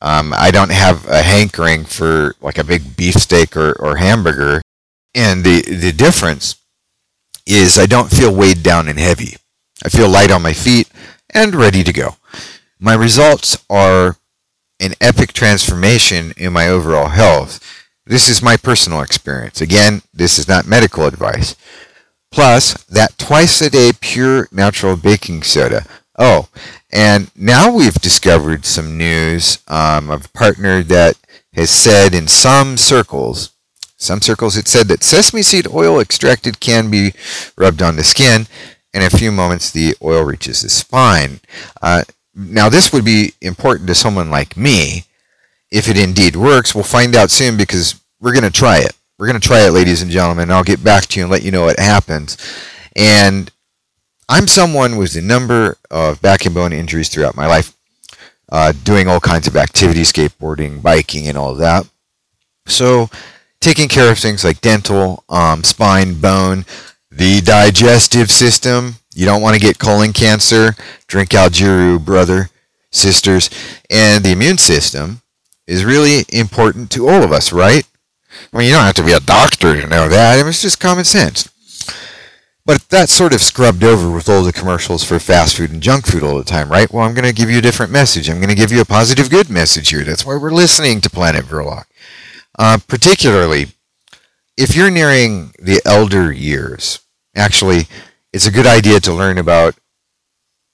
Um, 0.00 0.32
I 0.36 0.50
don't 0.50 0.70
have 0.70 1.06
a 1.08 1.22
hankering 1.22 1.84
for 1.84 2.34
like 2.40 2.58
a 2.58 2.64
big 2.64 2.96
beefsteak 2.96 3.56
or, 3.56 3.72
or 3.80 3.96
hamburger. 3.96 4.62
And 5.14 5.44
the, 5.44 5.62
the 5.62 5.92
difference 5.92 6.56
is 7.46 7.78
I 7.78 7.86
don't 7.86 8.10
feel 8.10 8.34
weighed 8.34 8.62
down 8.62 8.88
and 8.88 8.98
heavy. 8.98 9.36
I 9.84 9.88
feel 9.88 10.08
light 10.08 10.30
on 10.30 10.42
my 10.42 10.52
feet 10.52 10.88
and 11.30 11.54
ready 11.54 11.82
to 11.82 11.92
go. 11.92 12.16
My 12.78 12.94
results 12.94 13.64
are 13.68 14.16
an 14.80 14.94
epic 15.00 15.32
transformation 15.32 16.32
in 16.36 16.52
my 16.52 16.68
overall 16.68 17.08
health. 17.08 17.60
This 18.06 18.28
is 18.28 18.42
my 18.42 18.56
personal 18.56 19.02
experience. 19.02 19.60
Again, 19.60 20.02
this 20.14 20.38
is 20.38 20.48
not 20.48 20.66
medical 20.66 21.04
advice. 21.04 21.56
Plus, 22.30 22.84
that 22.84 23.16
twice 23.18 23.60
a 23.60 23.70
day 23.70 23.92
pure 24.00 24.48
natural 24.52 24.96
baking 24.96 25.42
soda. 25.42 25.84
Oh, 26.18 26.48
and 26.92 27.30
now 27.36 27.72
we've 27.72 27.94
discovered 27.94 28.64
some 28.64 28.98
news 28.98 29.58
um, 29.68 30.10
of 30.10 30.26
a 30.26 30.28
partner 30.30 30.82
that 30.82 31.16
has 31.54 31.70
said 31.70 32.14
in 32.14 32.28
some 32.28 32.76
circles, 32.76 33.52
some 33.96 34.20
circles 34.20 34.56
it 34.56 34.68
said 34.68 34.88
that 34.88 35.02
sesame 35.02 35.42
seed 35.42 35.66
oil 35.68 36.00
extracted 36.00 36.60
can 36.60 36.90
be 36.90 37.12
rubbed 37.56 37.82
on 37.82 37.96
the 37.96 38.04
skin. 38.04 38.46
In 38.94 39.02
a 39.02 39.10
few 39.10 39.30
moments, 39.30 39.70
the 39.70 39.94
oil 40.02 40.24
reaches 40.24 40.62
the 40.62 40.68
spine. 40.68 41.40
Uh, 41.82 42.04
now, 42.38 42.68
this 42.68 42.92
would 42.92 43.04
be 43.04 43.32
important 43.40 43.88
to 43.88 43.96
someone 43.96 44.30
like 44.30 44.56
me. 44.56 45.04
If 45.72 45.88
it 45.88 45.98
indeed 45.98 46.36
works, 46.36 46.72
we'll 46.72 46.84
find 46.84 47.16
out 47.16 47.30
soon 47.30 47.56
because 47.56 48.00
we're 48.20 48.32
going 48.32 48.44
to 48.44 48.50
try 48.50 48.78
it. 48.78 48.92
We're 49.18 49.26
going 49.26 49.40
to 49.40 49.46
try 49.46 49.66
it, 49.66 49.72
ladies 49.72 50.02
and 50.02 50.10
gentlemen. 50.10 50.50
I'll 50.52 50.62
get 50.62 50.84
back 50.84 51.06
to 51.06 51.18
you 51.18 51.24
and 51.24 51.32
let 51.32 51.42
you 51.42 51.50
know 51.50 51.64
what 51.64 51.80
happens. 51.80 52.36
And 52.94 53.50
I'm 54.28 54.46
someone 54.46 54.96
with 54.96 55.16
a 55.16 55.20
number 55.20 55.78
of 55.90 56.22
back 56.22 56.46
and 56.46 56.54
bone 56.54 56.72
injuries 56.72 57.08
throughout 57.08 57.34
my 57.34 57.46
life, 57.46 57.74
uh, 58.50 58.72
doing 58.84 59.08
all 59.08 59.18
kinds 59.18 59.48
of 59.48 59.56
activities, 59.56 60.12
skateboarding, 60.12 60.80
biking, 60.80 61.26
and 61.26 61.36
all 61.36 61.56
that. 61.56 61.88
So, 62.66 63.10
taking 63.60 63.88
care 63.88 64.12
of 64.12 64.18
things 64.18 64.44
like 64.44 64.60
dental, 64.60 65.24
um, 65.28 65.64
spine, 65.64 66.20
bone, 66.20 66.64
the 67.10 67.40
digestive 67.40 68.30
system. 68.30 68.96
You 69.18 69.24
don't 69.24 69.42
want 69.42 69.56
to 69.56 69.60
get 69.60 69.80
colon 69.80 70.12
cancer. 70.12 70.76
Drink 71.08 71.30
Algiru, 71.30 72.02
brother, 72.04 72.50
sisters. 72.92 73.50
And 73.90 74.24
the 74.24 74.30
immune 74.30 74.58
system 74.58 75.22
is 75.66 75.84
really 75.84 76.24
important 76.28 76.92
to 76.92 77.08
all 77.08 77.24
of 77.24 77.32
us, 77.32 77.52
right? 77.52 77.82
I 78.52 78.56
mean, 78.56 78.68
you 78.68 78.74
don't 78.74 78.84
have 78.84 78.94
to 78.94 79.02
be 79.02 79.10
a 79.10 79.18
doctor 79.18 79.74
to 79.74 79.88
know 79.88 80.08
that. 80.08 80.34
I 80.34 80.42
mean, 80.42 80.50
it's 80.50 80.62
just 80.62 80.78
common 80.78 81.04
sense. 81.04 81.48
But 82.64 82.82
that's 82.90 83.10
sort 83.10 83.34
of 83.34 83.40
scrubbed 83.40 83.82
over 83.82 84.08
with 84.08 84.28
all 84.28 84.44
the 84.44 84.52
commercials 84.52 85.02
for 85.02 85.18
fast 85.18 85.56
food 85.56 85.72
and 85.72 85.82
junk 85.82 86.06
food 86.06 86.22
all 86.22 86.38
the 86.38 86.44
time, 86.44 86.70
right? 86.70 86.88
Well, 86.92 87.04
I'm 87.04 87.14
going 87.14 87.28
to 87.28 87.34
give 87.34 87.50
you 87.50 87.58
a 87.58 87.62
different 87.62 87.90
message. 87.90 88.30
I'm 88.30 88.36
going 88.36 88.50
to 88.50 88.54
give 88.54 88.70
you 88.70 88.80
a 88.80 88.84
positive, 88.84 89.30
good 89.30 89.50
message 89.50 89.88
here. 89.88 90.04
That's 90.04 90.24
why 90.24 90.36
we're 90.36 90.52
listening 90.52 91.00
to 91.00 91.10
Planet 91.10 91.44
Verloc. 91.44 91.86
Uh, 92.56 92.78
particularly, 92.86 93.66
if 94.56 94.76
you're 94.76 94.92
nearing 94.92 95.54
the 95.58 95.82
elder 95.84 96.30
years, 96.30 97.00
actually, 97.34 97.88
it's 98.32 98.46
a 98.46 98.52
good 98.52 98.66
idea 98.66 99.00
to 99.00 99.12
learn 99.12 99.38
about 99.38 99.74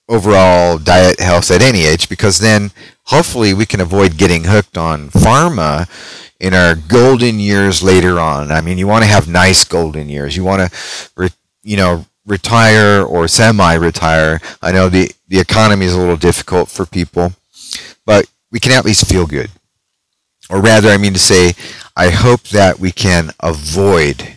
overall 0.09 0.79
diet 0.79 1.19
health 1.21 1.51
at 1.51 1.63
any 1.63 1.85
age 1.85 2.09
because 2.09 2.39
then 2.39 2.71
hopefully 3.05 3.55
we 3.55 3.65
can 3.65 3.81
avoid 3.81 4.19
getting 4.19 4.45
hooked 4.45 4.77
on 4.77 5.09
pharma 5.09 5.89
in 6.41 6.53
our 6.53 6.75
golden 6.75 7.39
years 7.39 7.83
later 7.83 8.19
on. 8.19 8.51
I 8.51 8.61
mean, 8.61 8.77
you 8.77 8.87
want 8.87 9.05
to 9.05 9.11
have 9.11 9.29
nice 9.29 9.65
golden 9.65 10.09
years. 10.09 10.37
You 10.37 10.45
want 10.45 10.71
to 10.71 11.31
you 11.65 11.77
know, 11.77 12.07
retire 12.27 13.03
or 13.03 13.27
semi-retire. 13.27 14.41
I 14.63 14.73
know 14.73 14.89
the, 14.89 15.11
the 15.29 15.41
economy 15.41 15.87
is 15.87 15.95
a 15.95 15.99
little 15.99 16.17
difficult 16.17 16.69
for 16.69 16.87
people, 16.87 17.33
but 18.07 18.27
we 18.53 18.61
can 18.61 18.73
at 18.73 18.85
least 18.85 19.09
feel 19.09 19.27
good. 19.27 19.51
Or 20.51 20.61
rather, 20.61 20.91
I 20.91 20.99
mean 20.99 21.15
to 21.15 21.19
say, 21.19 21.55
I 21.97 22.11
hope 22.11 22.43
that 22.49 22.79
we 22.79 22.93
can 22.93 23.31
avoid 23.41 24.34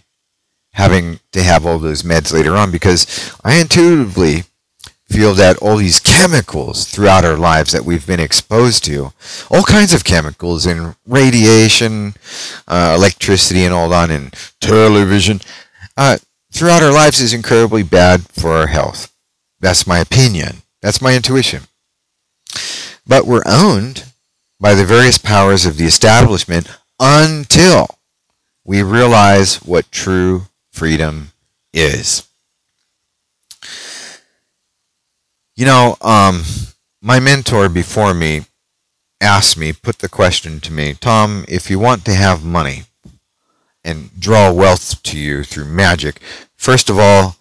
having 0.77 1.19
to 1.31 1.41
have 1.41 1.65
all 1.65 1.79
those 1.79 2.03
meds 2.03 2.31
later 2.31 2.55
on 2.55 2.71
because 2.71 3.33
I 3.43 3.59
intuitively 3.59 4.43
feel 5.09 5.33
that 5.33 5.57
all 5.57 5.77
these 5.77 5.99
chemicals 5.99 6.85
throughout 6.85 7.25
our 7.25 7.35
lives 7.35 7.71
that 7.71 7.83
we've 7.83 8.05
been 8.05 8.19
exposed 8.19 8.83
to, 8.85 9.11
all 9.49 9.63
kinds 9.63 9.91
of 9.91 10.03
chemicals 10.03 10.67
and 10.67 10.95
radiation, 11.07 12.13
uh, 12.67 12.93
electricity 12.95 13.63
and 13.63 13.73
all 13.73 13.89
that, 13.89 14.11
and 14.11 14.31
television, 14.61 15.41
uh, 15.97 16.19
throughout 16.51 16.83
our 16.83 16.93
lives 16.93 17.19
is 17.19 17.33
incredibly 17.33 17.81
bad 17.81 18.29
for 18.29 18.51
our 18.51 18.67
health. 18.67 19.11
That's 19.59 19.87
my 19.87 19.97
opinion. 19.97 20.57
That's 20.83 21.01
my 21.01 21.15
intuition. 21.15 21.63
But 23.07 23.25
we're 23.25 23.43
owned 23.47 24.05
by 24.59 24.75
the 24.75 24.85
various 24.85 25.17
powers 25.17 25.65
of 25.65 25.77
the 25.77 25.85
establishment 25.85 26.67
until 26.99 27.87
we 28.63 28.83
realize 28.83 29.55
what 29.63 29.91
true 29.91 30.46
freedom 30.77 31.31
is. 31.73 32.27
You 35.55 35.65
know, 35.65 35.97
um, 36.01 36.43
my 37.01 37.19
mentor 37.19 37.67
before 37.69 38.13
me 38.13 38.45
asked 39.19 39.57
me, 39.57 39.73
put 39.73 39.99
the 39.99 40.09
question 40.09 40.59
to 40.61 40.71
me, 40.71 40.93
Tom, 40.93 41.45
if 41.47 41.69
you 41.69 41.79
want 41.79 42.05
to 42.05 42.13
have 42.13 42.45
money 42.45 42.83
and 43.83 44.09
draw 44.19 44.51
wealth 44.51 45.01
to 45.03 45.17
you 45.17 45.43
through 45.43 45.65
magic, 45.65 46.21
First 46.57 46.89
of 46.89 46.99
all, 46.99 47.37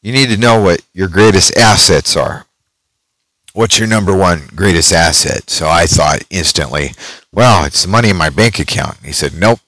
you 0.00 0.12
need 0.12 0.30
to 0.30 0.36
know 0.36 0.62
what 0.62 0.82
your 0.94 1.08
greatest 1.08 1.56
assets 1.58 2.16
are. 2.16 2.46
What's 3.52 3.78
your 3.78 3.88
number 3.88 4.16
one 4.16 4.48
greatest 4.54 4.92
asset? 4.92 5.50
So 5.50 5.68
I 5.68 5.86
thought 5.86 6.22
instantly, 6.30 6.92
well, 7.32 7.64
it's 7.64 7.82
the 7.82 7.88
money 7.88 8.10
in 8.10 8.16
my 8.16 8.30
bank 8.30 8.58
account. 8.58 8.98
He 9.04 9.12
said, 9.12 9.34
nope. 9.34 9.58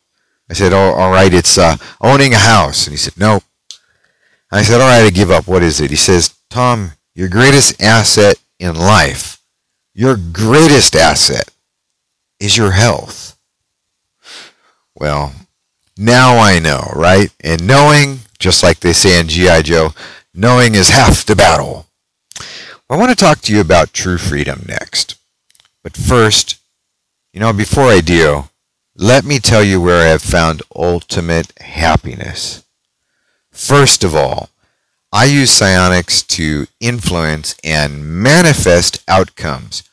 I 0.50 0.52
said, 0.52 0.73
oh, 0.73 0.95
all 0.95 1.12
right, 1.12 1.33
it's 1.33 1.57
uh, 1.57 1.76
owning 2.00 2.35
a 2.35 2.38
house. 2.38 2.87
And 2.87 2.92
he 2.92 2.99
said, 2.99 3.16
no. 3.16 3.40
I 4.50 4.62
said, 4.62 4.80
all 4.80 4.88
right, 4.88 5.07
I 5.07 5.11
give 5.11 5.30
up. 5.30 5.47
What 5.47 5.62
is 5.62 5.80
it? 5.80 5.90
He 5.90 5.97
says, 5.97 6.35
Tom, 6.50 6.92
your 7.14 7.28
greatest 7.28 7.80
asset 7.80 8.37
in 8.59 8.75
life, 8.75 9.40
your 9.95 10.16
greatest 10.16 10.97
asset 10.97 11.49
is 12.40 12.57
your 12.57 12.73
health. 12.73 13.38
Well, 14.97 15.33
now 15.97 16.38
I 16.38 16.59
know, 16.59 16.90
right? 16.97 17.33
And 17.45 17.64
knowing 17.66 18.21
just 18.40 18.62
like 18.64 18.80
they 18.80 18.92
say 18.92 19.21
in 19.21 19.28
G.I. 19.28 19.62
Joe, 19.62 19.90
knowing 20.35 20.75
is 20.75 20.90
half 20.90 21.25
the 21.25 21.37
battle. 21.37 21.87
Well, 22.88 22.99
I 22.99 23.00
want 23.00 23.11
to 23.11 23.16
talk 23.16 23.40
to 23.42 23.54
you 23.54 23.61
about 23.61 23.92
true 23.92 24.19
freedom 24.19 24.64
next. 24.66 25.16
But 25.85 25.97
first, 25.97 26.59
you 27.33 27.38
know, 27.38 27.52
before 27.52 27.85
I 27.85 28.00
do, 28.00 28.49
let 29.02 29.25
me 29.25 29.38
tell 29.38 29.64
you 29.64 29.80
where 29.80 30.02
I 30.02 30.11
have 30.11 30.21
found 30.21 30.61
ultimate 30.76 31.59
happiness. 31.59 32.62
First 33.50 34.04
of 34.04 34.14
all, 34.14 34.50
I 35.11 35.25
use 35.25 35.50
psionics 35.50 36.23
to 36.25 36.66
influence 36.80 37.57
and 37.64 38.23
manifest 38.23 39.02
outcomes 39.09 39.85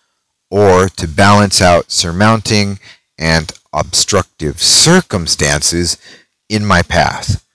or 0.52 0.90
to 0.90 1.08
balance 1.08 1.62
out 1.62 1.90
surmounting 1.90 2.80
and 3.18 3.54
obstructive 3.72 4.62
circumstances 4.62 5.98
in 6.50 6.66
my 6.66 6.82
path. 6.82 7.46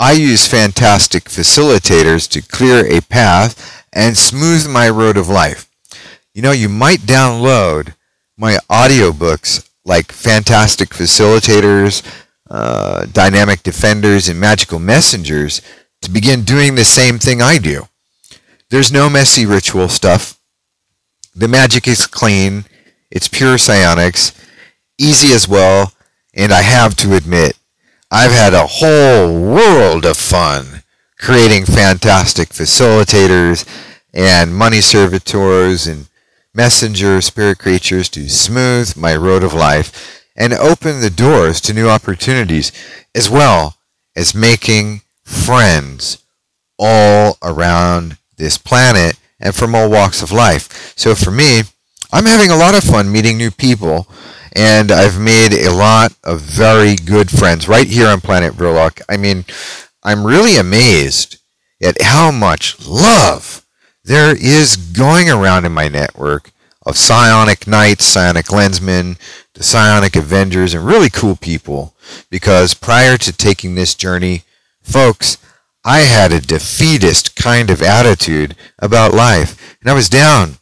I 0.00 0.12
use 0.12 0.48
fantastic 0.48 1.26
facilitators 1.26 2.28
to 2.30 2.42
clear 2.42 2.84
a 2.92 3.02
path 3.02 3.86
and 3.92 4.16
smooth 4.16 4.68
my 4.68 4.90
road 4.90 5.16
of 5.16 5.28
life. 5.28 5.70
You 6.34 6.42
know, 6.42 6.50
you 6.50 6.68
might 6.68 7.00
download 7.02 7.94
my 8.36 8.58
audiobooks 8.68 9.66
like 9.86 10.12
Fantastic 10.12 10.90
Facilitators, 10.90 12.02
uh, 12.50 13.06
Dynamic 13.06 13.62
Defenders, 13.62 14.28
and 14.28 14.38
Magical 14.38 14.78
Messengers 14.78 15.62
to 16.02 16.10
begin 16.10 16.42
doing 16.42 16.74
the 16.74 16.84
same 16.84 17.18
thing 17.18 17.40
I 17.40 17.58
do. 17.58 17.88
There's 18.68 18.92
no 18.92 19.08
messy 19.08 19.46
ritual 19.46 19.88
stuff. 19.88 20.38
The 21.34 21.48
magic 21.48 21.86
is 21.86 22.06
clean. 22.06 22.64
It's 23.10 23.28
pure 23.28 23.58
psionics. 23.58 24.32
Easy 24.98 25.32
as 25.32 25.48
well. 25.48 25.92
And 26.34 26.52
I 26.52 26.62
have 26.62 26.96
to 26.96 27.14
admit, 27.14 27.56
I've 28.10 28.32
had 28.32 28.54
a 28.54 28.66
whole 28.66 29.32
world 29.40 30.04
of 30.04 30.16
fun 30.16 30.82
creating 31.18 31.64
fantastic 31.64 32.48
facilitators 32.50 33.64
and 34.12 34.54
money 34.54 34.80
servitors 34.80 35.86
and 35.86 36.08
messenger 36.56 37.20
spirit 37.20 37.58
creatures 37.58 38.08
to 38.08 38.28
smooth 38.30 38.96
my 38.96 39.14
road 39.14 39.44
of 39.44 39.52
life 39.52 40.24
and 40.34 40.54
open 40.54 41.00
the 41.00 41.10
doors 41.10 41.60
to 41.60 41.74
new 41.74 41.88
opportunities 41.88 42.72
as 43.14 43.28
well 43.28 43.76
as 44.16 44.34
making 44.34 45.02
friends 45.24 46.24
all 46.78 47.36
around 47.42 48.16
this 48.38 48.56
planet 48.56 49.18
and 49.38 49.54
from 49.54 49.74
all 49.74 49.90
walks 49.90 50.22
of 50.22 50.32
life. 50.32 50.94
So 50.96 51.14
for 51.14 51.30
me, 51.30 51.62
I'm 52.12 52.24
having 52.24 52.50
a 52.50 52.56
lot 52.56 52.74
of 52.74 52.82
fun 52.82 53.12
meeting 53.12 53.36
new 53.36 53.50
people 53.50 54.06
and 54.54 54.90
I've 54.90 55.20
made 55.20 55.52
a 55.52 55.70
lot 55.70 56.14
of 56.24 56.40
very 56.40 56.96
good 56.96 57.30
friends 57.30 57.68
right 57.68 57.86
here 57.86 58.08
on 58.08 58.22
planet 58.22 58.54
Verloc. 58.54 59.02
I 59.10 59.18
mean, 59.18 59.44
I'm 60.02 60.26
really 60.26 60.56
amazed 60.56 61.38
at 61.82 62.00
how 62.00 62.30
much 62.30 62.86
love 62.86 63.65
there 64.06 64.36
is 64.36 64.76
going 64.76 65.28
around 65.28 65.64
in 65.64 65.72
my 65.72 65.88
network 65.88 66.52
of 66.86 66.96
psionic 66.96 67.66
knights, 67.66 68.04
psionic 68.04 68.46
lensmen, 68.46 69.18
the 69.54 69.64
psionic 69.64 70.14
avengers, 70.14 70.74
and 70.74 70.86
really 70.86 71.10
cool 71.10 71.34
people. 71.34 71.94
Because 72.30 72.72
prior 72.72 73.18
to 73.18 73.32
taking 73.32 73.74
this 73.74 73.96
journey, 73.96 74.44
folks, 74.80 75.38
I 75.84 76.00
had 76.00 76.32
a 76.32 76.40
defeatist 76.40 77.34
kind 77.34 77.68
of 77.68 77.82
attitude 77.82 78.54
about 78.78 79.12
life, 79.12 79.76
and 79.80 79.90
I 79.90 79.94
was 79.94 80.08
down. 80.08 80.58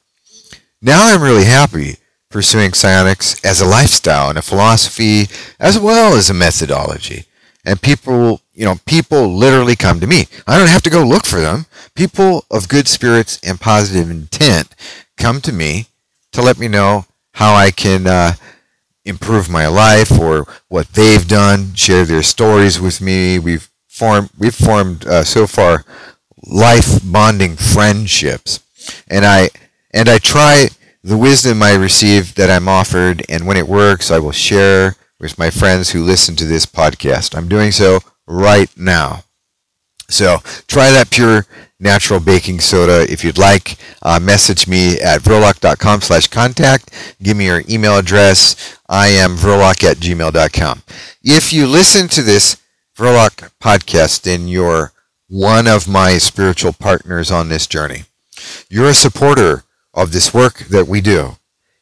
Now 0.80 1.08
I'm 1.08 1.22
really 1.22 1.44
happy 1.44 1.96
pursuing 2.30 2.72
psionics 2.72 3.42
as 3.44 3.60
a 3.60 3.66
lifestyle 3.66 4.28
and 4.28 4.38
a 4.38 4.42
philosophy 4.42 5.28
as 5.60 5.78
well 5.78 6.16
as 6.16 6.28
a 6.28 6.34
methodology. 6.34 7.26
And 7.64 7.80
people, 7.80 8.40
you 8.54 8.64
know, 8.64 8.76
people 8.86 9.34
literally 9.34 9.76
come 9.76 10.00
to 10.00 10.06
me. 10.06 10.26
I 10.46 10.58
don't 10.58 10.68
have 10.68 10.82
to 10.82 10.90
go 10.90 11.04
look 11.04 11.26
for 11.26 11.40
them. 11.40 11.66
People 11.94 12.44
of 12.50 12.68
good 12.68 12.88
spirits 12.88 13.40
and 13.42 13.60
positive 13.60 14.10
intent 14.10 14.74
come 15.16 15.40
to 15.42 15.52
me 15.52 15.86
to 16.32 16.42
let 16.42 16.58
me 16.58 16.68
know 16.68 17.06
how 17.34 17.54
I 17.54 17.70
can 17.70 18.06
uh, 18.06 18.34
improve 19.04 19.50
my 19.50 19.66
life 19.66 20.12
or 20.18 20.46
what 20.68 20.88
they've 20.88 21.26
done, 21.26 21.74
share 21.74 22.04
their 22.04 22.22
stories 22.22 22.80
with 22.80 23.00
me. 23.00 23.38
We've 23.38 23.68
formed, 23.88 24.30
we've 24.38 24.54
formed 24.54 25.06
uh, 25.06 25.24
so 25.24 25.46
far 25.46 25.84
life 26.46 27.00
bonding 27.04 27.56
friendships. 27.56 28.60
And 29.08 29.24
I, 29.24 29.50
and 29.92 30.08
I 30.08 30.18
try 30.18 30.68
the 31.02 31.18
wisdom 31.18 31.62
I 31.62 31.74
receive 31.74 32.34
that 32.36 32.50
I'm 32.50 32.68
offered, 32.68 33.24
and 33.28 33.46
when 33.46 33.56
it 33.56 33.68
works, 33.68 34.10
I 34.10 34.18
will 34.18 34.32
share 34.32 34.96
with 35.20 35.38
my 35.38 35.50
friends 35.50 35.90
who 35.90 36.02
listen 36.02 36.34
to 36.36 36.44
this 36.44 36.66
podcast. 36.66 37.36
I'm 37.36 37.48
doing 37.48 37.72
so 37.72 38.00
right 38.26 38.70
now. 38.76 39.24
So 40.08 40.38
try 40.66 40.90
that 40.90 41.10
pure 41.10 41.46
natural 41.80 42.20
baking 42.20 42.60
soda. 42.60 43.10
If 43.10 43.24
you'd 43.24 43.38
like, 43.38 43.76
uh, 44.02 44.20
message 44.20 44.66
me 44.66 45.00
at 45.00 45.22
verloc.com 45.22 46.00
slash 46.02 46.28
contact. 46.28 46.90
Give 47.22 47.36
me 47.36 47.46
your 47.46 47.62
email 47.68 47.98
address. 47.98 48.78
I 48.88 49.08
am 49.08 49.36
verloc 49.36 49.82
at 49.84 49.98
gmail.com. 49.98 50.82
If 51.22 51.52
you 51.52 51.66
listen 51.66 52.08
to 52.08 52.22
this 52.22 52.56
Verloc 52.96 53.50
podcast, 53.60 54.22
then 54.22 54.46
you're 54.46 54.92
one 55.28 55.66
of 55.66 55.88
my 55.88 56.18
spiritual 56.18 56.72
partners 56.72 57.30
on 57.30 57.48
this 57.48 57.66
journey. 57.66 58.04
You're 58.68 58.90
a 58.90 58.94
supporter 58.94 59.64
of 59.92 60.12
this 60.12 60.32
work 60.32 60.58
that 60.70 60.86
we 60.86 61.00
do. 61.00 61.36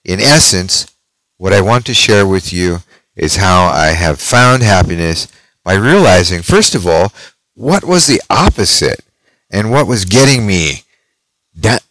In 0.05 0.21
essence, 0.21 0.91
what 1.37 1.53
I 1.53 1.61
want 1.61 1.85
to 1.87 1.95
share 1.95 2.27
with 2.27 2.53
you 2.53 2.79
is 3.15 3.37
how 3.37 3.67
I 3.67 3.89
have 3.89 4.21
found 4.21 4.63
happiness 4.63 5.29
by 5.65 5.75
realizing, 5.75 6.43
first 6.43 6.75
of 6.75 6.87
all, 6.87 7.13
what 7.55 7.85
was 7.85 8.07
the 8.07 8.21
opposite 8.31 9.05
and 9.51 9.71
what 9.71 9.87
was 9.87 10.05
getting 10.05 10.47
me 10.47 10.83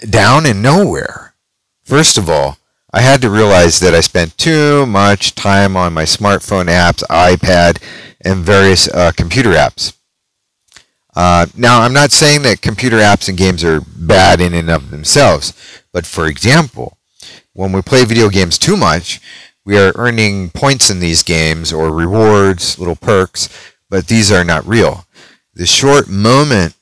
down 0.10 0.46
and 0.46 0.62
nowhere. 0.62 1.36
First 1.84 2.18
of 2.18 2.30
all, 2.30 2.58
I 2.94 3.02
had 3.02 3.22
to 3.22 3.30
realize 3.30 3.80
that 3.80 3.94
I 3.94 4.02
spent 4.02 4.38
too 4.38 4.86
much 4.86 5.36
time 5.36 5.78
on 5.78 5.94
my 5.94 6.04
smartphone 6.04 6.66
apps, 6.66 7.04
iPad, 7.10 7.82
and 8.22 8.44
various 8.44 8.90
uh, 8.90 9.12
computer 9.16 9.52
apps. 9.52 9.94
Uh, 11.16 11.46
now, 11.56 11.82
I'm 11.82 11.94
not 11.94 12.12
saying 12.12 12.42
that 12.44 12.62
computer 12.62 12.98
apps 12.98 13.30
and 13.30 13.38
games 13.38 13.64
are 13.64 13.82
bad 13.82 14.42
in 14.42 14.54
and 14.54 14.70
of 14.70 14.92
themselves, 14.92 15.54
but 15.92 16.06
for 16.06 16.26
example, 16.28 16.98
when 17.54 17.72
we 17.72 17.82
play 17.82 18.06
video 18.06 18.30
games 18.30 18.58
too 18.58 18.78
much, 18.78 19.20
we 19.64 19.78
are 19.78 19.94
earning 19.96 20.50
points 20.50 20.90
in 20.90 21.00
these 21.00 21.24
games 21.24 21.72
or 21.72 21.92
rewards, 21.92 22.80
little 22.80 22.96
perks, 22.96 23.50
but 23.90 24.08
these 24.08 24.32
are 24.32 24.44
not 24.44 24.66
real. 24.66 25.06
The 25.54 25.66
short 25.66 26.08
moment 26.08 26.76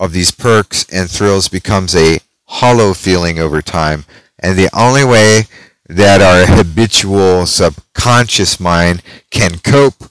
of 0.00 0.12
these 0.12 0.32
perks 0.32 0.84
and 0.92 1.08
thrills 1.08 1.48
becomes 1.48 1.94
a 1.94 2.18
hollow 2.44 2.92
feeling 2.92 3.38
over 3.38 3.62
time, 3.62 4.04
and 4.38 4.58
the 4.58 4.70
only 4.76 5.04
way 5.04 5.42
that 5.88 6.20
our 6.20 6.56
habitual 6.56 7.46
subconscious 7.46 8.58
mind 8.58 9.02
can 9.30 9.58
cope 9.58 10.10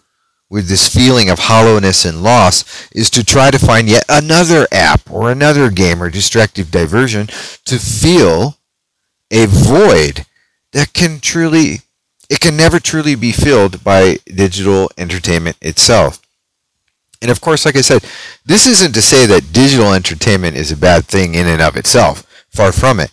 with 0.49 0.67
this 0.67 0.93
feeling 0.93 1.29
of 1.29 1.39
hollowness 1.39 2.05
and 2.05 2.21
loss 2.21 2.89
is 2.91 3.09
to 3.09 3.23
try 3.23 3.49
to 3.49 3.57
find 3.57 3.89
yet 3.89 4.03
another 4.09 4.67
app 4.71 5.09
or 5.09 5.31
another 5.31 5.69
game 5.69 6.03
or 6.03 6.09
distractive 6.09 6.69
diversion 6.69 7.27
to 7.65 7.79
feel 7.79 8.57
a 9.31 9.45
void 9.47 10.25
that 10.73 10.93
can 10.93 11.19
truly 11.19 11.81
it 12.29 12.39
can 12.39 12.55
never 12.55 12.79
truly 12.79 13.15
be 13.15 13.33
filled 13.33 13.83
by 13.83 14.17
digital 14.25 14.89
entertainment 14.97 15.57
itself. 15.61 16.21
And 17.21 17.29
of 17.29 17.41
course, 17.41 17.65
like 17.65 17.75
I 17.75 17.81
said, 17.81 18.05
this 18.45 18.65
isn't 18.67 18.93
to 18.93 19.01
say 19.01 19.25
that 19.25 19.51
digital 19.51 19.93
entertainment 19.93 20.55
is 20.55 20.71
a 20.71 20.77
bad 20.77 21.05
thing 21.05 21.35
in 21.35 21.45
and 21.45 21.61
of 21.61 21.75
itself. 21.75 22.45
Far 22.49 22.71
from 22.71 23.01
it 23.01 23.11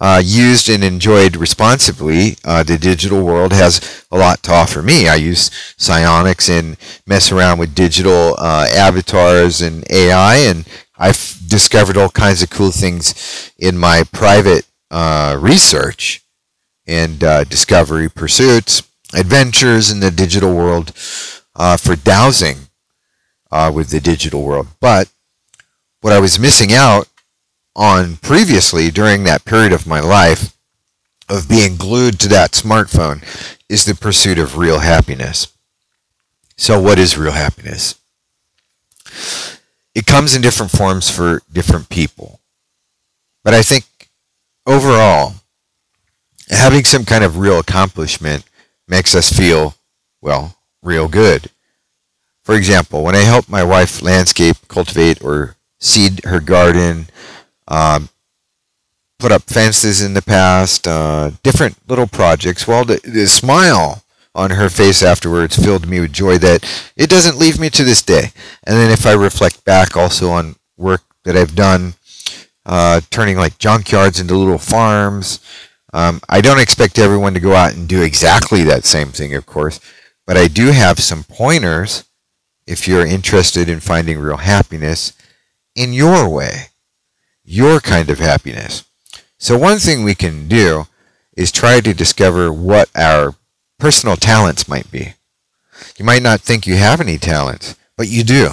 uh, 0.00 0.22
used 0.24 0.68
and 0.68 0.82
enjoyed 0.82 1.36
responsibly, 1.36 2.36
uh, 2.44 2.62
the 2.62 2.78
digital 2.78 3.22
world 3.24 3.52
has 3.52 4.04
a 4.10 4.16
lot 4.16 4.42
to 4.44 4.52
offer 4.52 4.80
me. 4.80 5.08
I 5.08 5.16
use 5.16 5.50
psionics 5.76 6.48
and 6.48 6.76
mess 7.06 7.30
around 7.30 7.58
with 7.58 7.74
digital 7.74 8.36
uh, 8.38 8.68
avatars 8.72 9.60
and 9.60 9.84
AI, 9.90 10.36
and 10.36 10.66
I've 10.96 11.38
discovered 11.46 11.96
all 11.96 12.10
kinds 12.10 12.42
of 12.42 12.50
cool 12.50 12.70
things 12.70 13.52
in 13.58 13.76
my 13.76 14.04
private 14.12 14.66
uh, 14.90 15.36
research 15.40 16.21
and 16.86 17.22
uh, 17.22 17.44
discovery 17.44 18.08
pursuits, 18.08 18.82
adventures 19.14 19.90
in 19.90 20.00
the 20.00 20.10
digital 20.10 20.54
world 20.54 20.92
uh, 21.54 21.76
for 21.76 21.96
dowsing 21.96 22.56
with 23.72 23.90
the 23.90 24.00
digital 24.00 24.42
world. 24.42 24.66
But 24.80 25.10
what 26.00 26.12
I 26.12 26.18
was 26.18 26.38
missing 26.38 26.72
out 26.72 27.08
on 27.74 28.16
previously 28.16 28.90
during 28.90 29.24
that 29.24 29.44
period 29.44 29.72
of 29.72 29.86
my 29.86 30.00
life 30.00 30.54
of 31.28 31.48
being 31.48 31.76
glued 31.76 32.18
to 32.20 32.28
that 32.28 32.52
smartphone 32.52 33.22
is 33.68 33.84
the 33.84 33.94
pursuit 33.94 34.38
of 34.38 34.58
real 34.58 34.80
happiness. 34.80 35.48
So, 36.56 36.80
what 36.80 36.98
is 36.98 37.16
real 37.16 37.32
happiness? 37.32 37.94
It 39.94 40.06
comes 40.06 40.34
in 40.34 40.42
different 40.42 40.72
forms 40.72 41.10
for 41.10 41.42
different 41.50 41.88
people. 41.88 42.40
But 43.44 43.54
I 43.54 43.62
think 43.62 43.84
overall, 44.66 45.34
having 46.52 46.84
some 46.84 47.04
kind 47.04 47.24
of 47.24 47.38
real 47.38 47.58
accomplishment 47.58 48.44
makes 48.86 49.14
us 49.14 49.32
feel, 49.32 49.74
well, 50.20 50.56
real 50.82 51.08
good. 51.08 51.50
For 52.44 52.54
example, 52.54 53.04
when 53.04 53.14
I 53.14 53.20
help 53.20 53.48
my 53.48 53.62
wife 53.62 54.02
landscape, 54.02 54.56
cultivate, 54.68 55.22
or 55.22 55.56
seed 55.78 56.24
her 56.24 56.40
garden, 56.40 57.06
um, 57.68 58.08
put 59.18 59.32
up 59.32 59.42
fences 59.44 60.02
in 60.02 60.14
the 60.14 60.22
past, 60.22 60.86
uh, 60.88 61.30
different 61.42 61.76
little 61.88 62.08
projects. 62.08 62.66
Well, 62.66 62.84
the, 62.84 63.00
the 63.04 63.28
smile 63.28 64.02
on 64.34 64.50
her 64.50 64.68
face 64.68 65.02
afterwards 65.02 65.56
filled 65.56 65.86
me 65.86 66.00
with 66.00 66.12
joy 66.12 66.38
that 66.38 66.64
it 66.96 67.08
doesn't 67.08 67.38
leave 67.38 67.60
me 67.60 67.70
to 67.70 67.84
this 67.84 68.02
day. 68.02 68.32
And 68.64 68.76
then 68.76 68.90
if 68.90 69.06
I 69.06 69.12
reflect 69.12 69.64
back 69.64 69.96
also 69.96 70.30
on 70.30 70.56
work 70.76 71.02
that 71.24 71.36
I've 71.36 71.54
done, 71.54 71.94
uh, 72.66 73.00
turning 73.10 73.36
like 73.36 73.58
junkyards 73.58 74.20
into 74.20 74.36
little 74.36 74.58
farms, 74.58 75.40
um, 75.92 76.20
I 76.28 76.40
don't 76.40 76.60
expect 76.60 76.98
everyone 76.98 77.34
to 77.34 77.40
go 77.40 77.54
out 77.54 77.74
and 77.74 77.88
do 77.88 78.02
exactly 78.02 78.62
that 78.64 78.84
same 78.84 79.08
thing, 79.08 79.34
of 79.34 79.46
course, 79.46 79.80
but 80.26 80.36
I 80.36 80.48
do 80.48 80.66
have 80.68 81.00
some 81.00 81.24
pointers 81.24 82.04
if 82.66 82.86
you're 82.86 83.06
interested 83.06 83.68
in 83.68 83.80
finding 83.80 84.18
real 84.18 84.38
happiness 84.38 85.12
in 85.74 85.92
your 85.92 86.28
way 86.28 86.68
your 87.44 87.80
kind 87.80 88.10
of 88.10 88.18
happiness. 88.18 88.84
So 89.38 89.58
one 89.58 89.78
thing 89.78 90.04
we 90.04 90.14
can 90.14 90.48
do 90.48 90.86
is 91.36 91.50
try 91.50 91.80
to 91.80 91.94
discover 91.94 92.52
what 92.52 92.88
our 92.94 93.34
personal 93.78 94.16
talents 94.16 94.68
might 94.68 94.90
be. 94.90 95.14
You 95.96 96.04
might 96.04 96.22
not 96.22 96.40
think 96.40 96.66
you 96.66 96.76
have 96.76 97.00
any 97.00 97.18
talents, 97.18 97.76
but 97.96 98.08
you 98.08 98.22
do. 98.22 98.50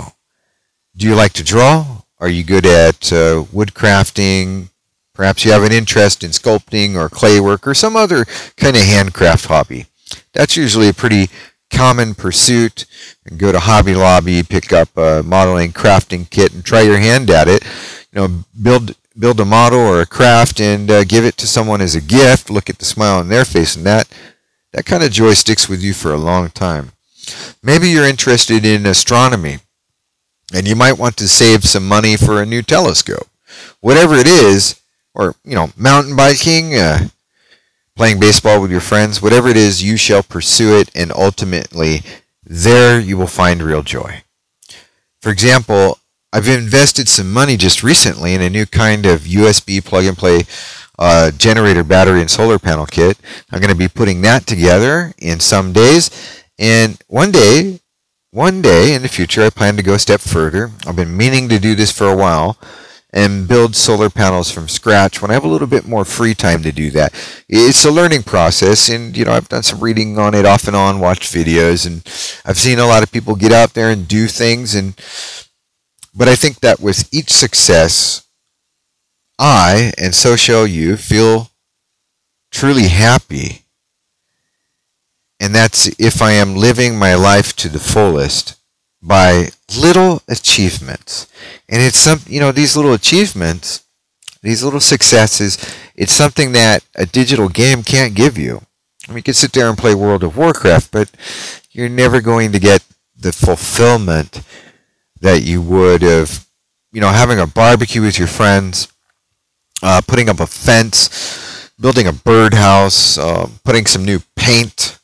Do 0.96 1.08
you 1.08 1.16
like 1.16 1.34
to 1.34 1.44
draw? 1.44 2.02
Are 2.20 2.28
you 2.28 2.44
good 2.44 2.66
at 2.66 3.14
uh, 3.14 3.44
woodcrafting? 3.54 4.70
Perhaps 5.20 5.44
you 5.44 5.52
have 5.52 5.64
an 5.64 5.74
interest 5.74 6.24
in 6.24 6.32
sculpting 6.32 6.96
or 6.96 7.10
clay 7.10 7.42
work 7.42 7.68
or 7.68 7.74
some 7.74 7.98
other 7.98 8.24
kind 8.56 8.78
of 8.78 8.84
handcraft 8.84 9.48
hobby. 9.48 9.88
That's 10.32 10.56
usually 10.56 10.88
a 10.88 10.94
pretty 10.94 11.28
common 11.70 12.16
pursuit 12.16 12.86
and 13.26 13.38
go 13.38 13.52
to 13.52 13.60
Hobby 13.60 13.96
Lobby, 13.96 14.44
pick 14.44 14.72
up 14.72 14.88
a 14.96 15.22
modeling 15.22 15.74
crafting 15.74 16.30
kit 16.30 16.54
and 16.54 16.64
try 16.64 16.84
your 16.84 17.00
hand 17.00 17.30
at 17.30 17.50
it. 17.50 17.66
You 18.14 18.22
know, 18.22 18.46
build 18.64 18.96
build 19.20 19.42
a 19.42 19.46
model 19.46 19.80
or 19.80 20.00
a 20.00 20.06
craft 20.06 20.62
and 20.62 20.90
uh, 20.90 21.04
give 21.04 21.26
it 21.26 21.36
to 21.40 21.48
someone 21.48 21.82
as 21.82 21.96
a 21.96 22.02
gift. 22.02 22.50
Look 22.50 22.70
at 22.70 22.78
the 22.78 22.86
smile 22.86 23.20
on 23.20 23.28
their 23.28 23.44
face, 23.44 23.76
and 23.76 23.86
that 23.86 24.08
that 24.72 24.86
kind 24.86 25.04
of 25.04 25.12
joy 25.12 25.34
sticks 25.34 25.68
with 25.68 25.84
you 25.84 25.94
for 25.94 26.14
a 26.14 26.18
long 26.18 26.50
time. 26.50 26.94
Maybe 27.62 27.90
you're 27.90 28.08
interested 28.08 28.66
in 28.66 28.86
astronomy, 28.86 29.58
and 30.54 30.66
you 30.66 30.78
might 30.78 30.98
want 30.98 31.18
to 31.18 31.28
save 31.28 31.66
some 31.66 31.86
money 31.86 32.16
for 32.16 32.42
a 32.42 32.46
new 32.46 32.62
telescope. 32.62 33.28
Whatever 33.82 34.16
it 34.16 34.28
is, 34.28 34.79
or 35.14 35.36
you 35.44 35.56
know, 35.56 35.72
mountain 35.78 36.16
biking. 36.16 36.76
Uh, 36.76 37.08
playing 38.00 38.18
baseball 38.18 38.62
with 38.62 38.72
your 38.72 38.80
friends, 38.80 39.22
whatever 39.22 39.50
it 39.50 39.58
is, 39.58 39.84
you 39.84 39.98
shall 39.98 40.24
pursue 40.24 40.80
it, 40.80 40.90
and 40.96 41.12
ultimately, 41.12 42.02
there 42.46 42.98
you 42.98 43.18
will 43.18 43.28
find 43.28 43.62
real 43.62 43.84
joy. 43.84 44.24
For 45.22 45.34
example, 45.34 46.00
I've 46.32 46.48
invested 46.48 47.10
some 47.10 47.34
money 47.34 47.58
just 47.58 47.84
recently 47.84 48.34
in 48.34 48.42
a 48.42 48.50
new 48.50 48.66
kind 48.66 49.06
of 49.06 49.24
USB 49.24 49.84
plug 49.84 50.06
and 50.06 50.18
play 50.18 50.44
uh, 50.98 51.32
generator 51.32 51.84
battery 51.84 52.22
and 52.22 52.32
solar 52.32 52.58
panel 52.58 52.86
kit. 52.86 53.18
I'm 53.52 53.60
going 53.60 53.70
to 53.70 53.78
be 53.78 53.90
putting 53.90 54.22
that 54.22 54.48
together 54.48 55.12
in 55.18 55.42
some 55.42 55.74
days. 55.74 56.10
And 56.58 56.98
one 57.08 57.34
day, 57.34 57.82
one 58.32 58.62
day 58.62 58.94
in 58.94 59.02
the 59.02 59.10
future, 59.10 59.44
I 59.44 59.50
plan 59.50 59.76
to 59.76 59.84
go 59.84 59.96
a 59.96 60.00
step 60.00 60.22
further. 60.22 60.72
I've 60.88 60.96
been 60.96 61.18
meaning 61.18 61.50
to 61.50 61.60
do 61.60 61.76
this 61.76 61.92
for 61.92 62.08
a 62.08 62.16
while 62.16 62.58
and 63.12 63.48
build 63.48 63.76
solar 63.76 64.10
panels 64.10 64.52
from 64.52 64.68
scratch 64.68 65.22
when 65.22 65.32
I 65.32 65.34
have 65.34 65.44
a 65.44 65.48
little 65.48 65.68
bit 65.68 65.88
more 65.88 66.06
free 66.06 66.36
time 66.36 66.62
to 66.64 66.72
do 66.72 66.92
that. 66.92 67.14
It's 67.48 67.84
a 67.84 67.92
learning 67.92 68.24
process, 68.24 68.88
and 68.90 69.18
you 69.18 69.26
know 69.26 69.32
I've 69.32 69.50
done 69.50 69.64
some 69.64 69.80
reading 69.80 70.20
on 70.20 70.36
it 70.36 70.46
off 70.46 70.68
and 70.68 70.76
on, 70.76 71.00
watched 71.00 71.34
videos, 71.34 71.88
and 71.88 72.04
I've 72.46 72.58
seen 72.58 72.78
a 72.80 72.86
lot 72.86 73.04
of 73.04 73.12
people 73.12 73.36
get 73.36 73.52
out 73.52 73.74
there 73.74 73.90
and 73.90 74.08
do 74.08 74.28
things. 74.28 74.76
And 74.76 74.96
but 76.16 76.28
I 76.28 76.36
think 76.36 76.60
that 76.60 76.80
with 76.80 77.12
each 77.14 77.32
success, 77.32 78.28
I 79.40 79.94
and 79.98 80.14
so 80.14 80.36
shall 80.36 80.68
you 80.68 80.96
feel 80.98 81.50
truly 82.52 82.90
happy. 82.90 83.64
And 85.40 85.56
that's 85.56 85.88
if 86.00 86.22
I 86.22 86.34
am 86.34 86.56
living 86.56 87.00
my 87.00 87.16
life 87.16 87.56
to 87.58 87.70
the 87.70 87.80
fullest 87.80 88.58
by 89.02 89.50
little 89.78 90.22
achievements. 90.28 91.28
And 91.70 91.82
it's 91.82 91.98
some, 91.98 92.20
you 92.26 92.40
know, 92.40 92.52
these 92.52 92.76
little 92.76 92.94
achievements, 92.94 93.84
these 94.42 94.64
little 94.64 94.80
successes, 94.80 95.58
it's 95.96 96.12
something 96.12 96.52
that 96.54 96.84
a 96.96 97.06
digital 97.06 97.48
game 97.48 97.84
can't 97.84 98.16
give 98.16 98.38
you. 98.38 98.64
I 99.08 99.12
mean, 99.12 99.18
you 99.18 99.24
can 99.24 99.34
sit 99.36 99.54
there 99.54 99.70
and 99.70 99.78
play 99.78 99.94
World 99.94 100.24
of 100.24 100.36
Warcraft, 100.36 100.92
but 100.92 101.12
you're 101.72 101.90
never 101.90 102.22
going 102.22 102.52
to 102.54 102.60
get 102.60 102.84
the 103.16 103.32
fulfillment 103.32 104.42
that 105.22 105.44
you 105.44 105.62
would 105.62 106.04
of, 106.04 106.46
you 106.92 107.02
know, 107.02 107.10
having 107.10 107.40
a 107.40 107.46
barbecue 107.46 108.02
with 108.02 108.18
your 108.18 108.28
friends, 108.28 108.88
uh, 109.84 110.02
putting 110.08 110.28
up 110.28 110.40
a 110.40 110.48
fence, 110.48 111.70
building 111.80 112.08
a 112.08 112.14
birdhouse, 112.14 113.18
uh, 113.18 113.48
putting 113.64 113.86
some 113.86 114.04
new 114.04 114.20
paint 114.36 114.98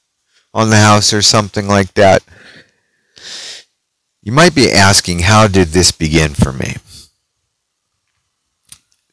on 0.53 0.69
the 0.69 0.77
house 0.77 1.13
or 1.13 1.21
something 1.21 1.67
like 1.67 1.93
that. 1.93 2.23
You 4.25 4.31
might 4.31 4.55
be 4.55 4.71
asking, 4.71 5.19
how 5.19 5.47
did 5.47 5.67
this 5.67 5.91
begin 5.91 6.33
for 6.33 6.51
me? 6.51 6.77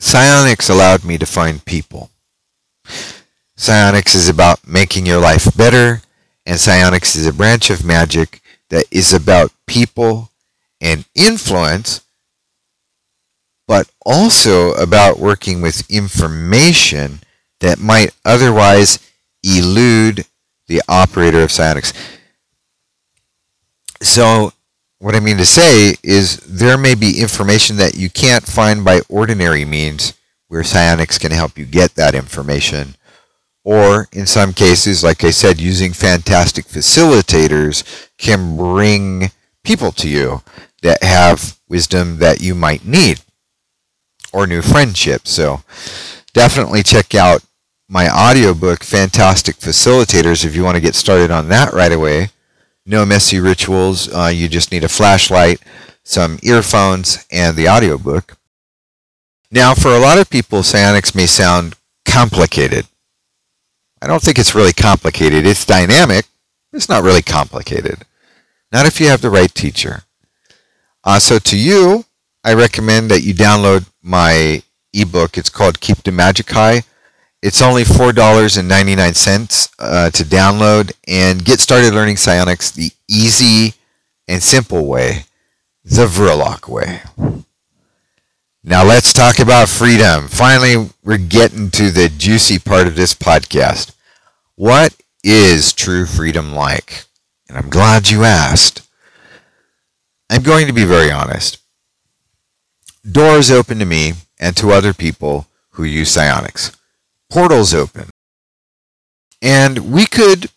Psionics 0.01 0.70
allowed 0.70 1.05
me 1.05 1.18
to 1.18 1.27
find 1.27 1.62
people. 1.66 2.11
Psionics 3.55 4.14
is 4.14 4.31
about 4.31 4.66
making 4.66 5.05
your 5.05 5.20
life 5.20 5.55
better, 5.55 6.01
and 6.46 6.59
psionics 6.59 7.14
is 7.14 7.27
a 7.27 7.33
branch 7.33 7.68
of 7.68 7.85
magic 7.85 8.40
that 8.70 8.87
is 8.90 9.12
about 9.12 9.53
people 9.66 10.31
and 10.81 11.05
influence, 11.14 12.01
but 13.68 13.90
also 14.07 14.72
about 14.72 15.18
working 15.18 15.61
with 15.61 15.88
information 15.90 17.20
that 17.61 17.79
might 17.79 18.14
otherwise 18.25 18.98
elude 19.42 20.25
the 20.68 20.81
operator 20.88 21.42
of 21.42 21.53
psionics. 21.53 21.92
So 24.01 24.55
what 25.02 25.16
I 25.16 25.20
mean 25.20 25.38
to 25.38 25.44
say 25.44 25.96
is 26.04 26.36
there 26.46 26.78
may 26.78 26.94
be 26.94 27.20
information 27.20 27.74
that 27.78 27.96
you 27.96 28.08
can't 28.08 28.46
find 28.46 28.84
by 28.84 29.00
ordinary 29.08 29.64
means 29.64 30.14
where 30.46 30.62
psionics 30.62 31.18
can 31.18 31.32
help 31.32 31.58
you 31.58 31.64
get 31.64 31.96
that 31.96 32.14
information. 32.14 32.94
Or 33.64 34.06
in 34.12 34.26
some 34.26 34.52
cases, 34.52 35.02
like 35.02 35.24
I 35.24 35.32
said, 35.32 35.60
using 35.60 35.92
fantastic 35.92 36.66
facilitators 36.66 37.82
can 38.16 38.56
bring 38.56 39.32
people 39.64 39.90
to 39.90 40.08
you 40.08 40.42
that 40.82 41.02
have 41.02 41.58
wisdom 41.68 42.18
that 42.18 42.40
you 42.40 42.54
might 42.54 42.86
need 42.86 43.22
or 44.32 44.46
new 44.46 44.62
friendships. 44.62 45.32
So 45.32 45.64
definitely 46.32 46.84
check 46.84 47.12
out 47.16 47.42
my 47.88 48.08
audiobook, 48.08 48.84
Fantastic 48.84 49.56
Facilitators, 49.56 50.44
if 50.44 50.54
you 50.54 50.62
want 50.62 50.76
to 50.76 50.80
get 50.80 50.94
started 50.94 51.32
on 51.32 51.48
that 51.48 51.72
right 51.72 51.92
away 51.92 52.28
no 52.87 53.05
messy 53.05 53.40
rituals. 53.40 54.12
Uh, 54.12 54.31
you 54.33 54.49
just 54.49 54.73
need 54.73 54.85
a 54.85 54.88
flashlight, 54.88 55.61
some 56.03 56.38
earphones, 56.42 57.27
and 57.31 57.57
the 57.57 57.68
audiobook. 57.68 58.37
Now, 59.51 59.75
for 59.75 59.88
a 59.88 59.99
lot 59.99 60.18
of 60.18 60.31
people, 60.31 60.62
psionics 60.62 61.14
may 61.14 61.27
sound 61.27 61.75
complicated. 62.07 62.87
I 64.01 64.07
don't 64.07 64.23
think 64.23 64.38
it's 64.38 64.55
really 64.55 64.73
complicated. 64.73 65.47
It's 65.47 65.64
dynamic. 65.64 66.27
It's 66.73 66.88
not 66.88 67.05
really 67.05 67.23
complicated. 67.23 68.05
Not 68.73 68.87
if 68.87 68.99
you 68.99 69.09
have 69.09 69.21
the 69.21 69.31
right 69.31 69.55
teacher. 69.55 70.03
Uh, 71.05 71.18
so 71.18 71.38
to 71.38 71.59
you, 71.59 72.05
I 72.42 72.55
recommend 72.55 73.11
that 73.11 73.23
you 73.23 73.35
download 73.35 73.87
my 74.03 74.62
ebook. 74.92 75.38
It's 75.38 75.51
called 75.51 75.81
Keep 75.81 75.99
the 75.99 76.12
Magic 76.12 76.51
High. 76.51 76.83
It's 77.42 77.61
only 77.61 77.83
$4.99 77.83 79.68
uh, 79.81 80.11
to 80.11 80.22
download 80.22 80.92
and 81.09 81.44
get 81.44 81.59
started 81.59 81.92
learning 81.92 82.16
psionics 82.16 82.70
the 82.70 82.92
easy 83.09 83.74
and 84.28 84.40
simple 84.40 84.87
way, 84.87 85.24
the 85.83 86.07
Verloc 86.07 86.68
way. 86.68 87.00
Now 88.62 88.85
let's 88.85 89.12
talk 89.12 89.40
about 89.40 89.68
freedom. 89.68 90.28
Finally, 90.28 90.88
we're 91.02 91.18
getting 91.18 91.68
to 91.72 91.90
the 91.90 92.09
juicy 92.09 92.61
part 92.61 92.87
of 92.87 92.94
this 92.94 93.12
podcast. 93.12 93.92
What 94.55 94.94
is 95.24 95.72
true 95.72 96.07
freedom 96.07 96.55
like? 96.55 97.07
And 97.48 97.59
I'm 97.59 97.70
glad 97.70 98.09
you 98.09 98.22
asked. 98.22 98.88
I'm 100.31 100.42
going 100.42 100.68
to 100.68 100.72
be 100.72 100.85
very 100.85 101.11
honest. 101.11 101.59
Doors 103.11 103.50
open 103.50 103.81
to 103.81 103.85
me 103.85 104.12
and 104.38 104.57
to 104.59 104.70
other 104.70 104.94
people 104.94 105.48
who 105.70 105.83
use 105.83 106.12
psionics 106.12 106.70
portals 107.33 107.73
open. 107.73 108.11
And 109.40 109.90
we 109.90 110.05
could 110.05 110.51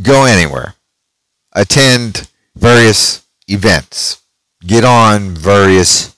go 0.00 0.24
anywhere, 0.24 0.74
attend 1.52 2.28
various 2.56 3.26
events, 3.46 4.22
get 4.66 4.84
on 4.84 5.34
various 5.34 6.16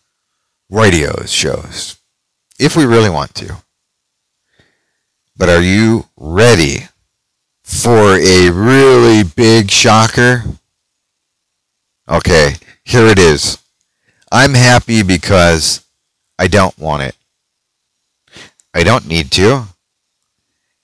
radio 0.71 1.25
shows, 1.25 1.99
if 2.61 2.77
we 2.77 2.85
really 2.85 3.11
want 3.11 3.35
to. 3.35 3.57
But 5.37 5.49
are 5.49 5.63
you 5.63 6.07
ready 6.17 6.87
for 7.65 8.17
a 8.17 8.51
really 8.51 9.25
big 9.25 9.71
shocker? 9.71 10.45
Okay, 12.09 12.55
here 12.85 13.07
it 13.07 13.19
is. 13.19 13.59
I'm 14.31 14.55
happy 14.55 15.03
because 15.03 15.85
I 16.39 16.47
don't 16.47 16.79
want 16.79 17.03
it. 17.03 17.17
I 18.75 18.83
don't 18.83 19.07
need 19.07 19.31
to. 19.33 19.65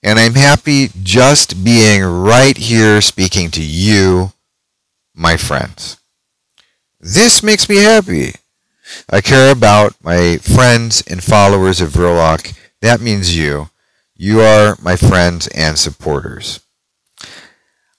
And 0.03 0.19
I'm 0.19 0.35
happy 0.35 0.89
just 1.01 1.63
being 1.63 2.03
right 2.03 2.55
here 2.55 3.01
speaking 3.01 3.49
to 3.51 3.63
you, 3.63 4.33
my 5.15 5.37
friends. 5.37 5.97
This 6.99 7.41
makes 7.41 7.67
me 7.69 7.77
happy. 7.77 8.33
I 9.09 9.21
care 9.21 9.51
about 9.51 9.95
my 10.01 10.37
friends 10.37 11.03
and 11.07 11.23
followers 11.23 11.81
of 11.81 11.89
Verloc. 11.91 12.57
That 12.81 13.01
means 13.01 13.35
you. 13.35 13.69
You 14.15 14.41
are 14.41 14.77
my 14.81 14.95
friends 14.95 15.47
and 15.47 15.77
supporters. 15.77 16.59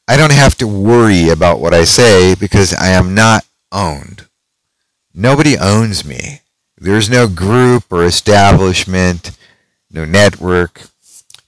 I 0.08 0.16
don't 0.16 0.32
have 0.32 0.56
to 0.56 0.66
worry 0.66 1.28
about 1.28 1.60
what 1.60 1.74
I 1.74 1.84
say 1.84 2.34
because 2.34 2.72
I 2.72 2.88
am 2.88 3.14
not 3.14 3.44
owned. 3.70 4.26
Nobody 5.12 5.58
owns 5.58 6.04
me. 6.04 6.40
There's 6.78 7.10
no 7.10 7.28
group 7.28 7.84
or 7.90 8.04
establishment 8.04 9.36
no 9.90 10.04
network, 10.04 10.82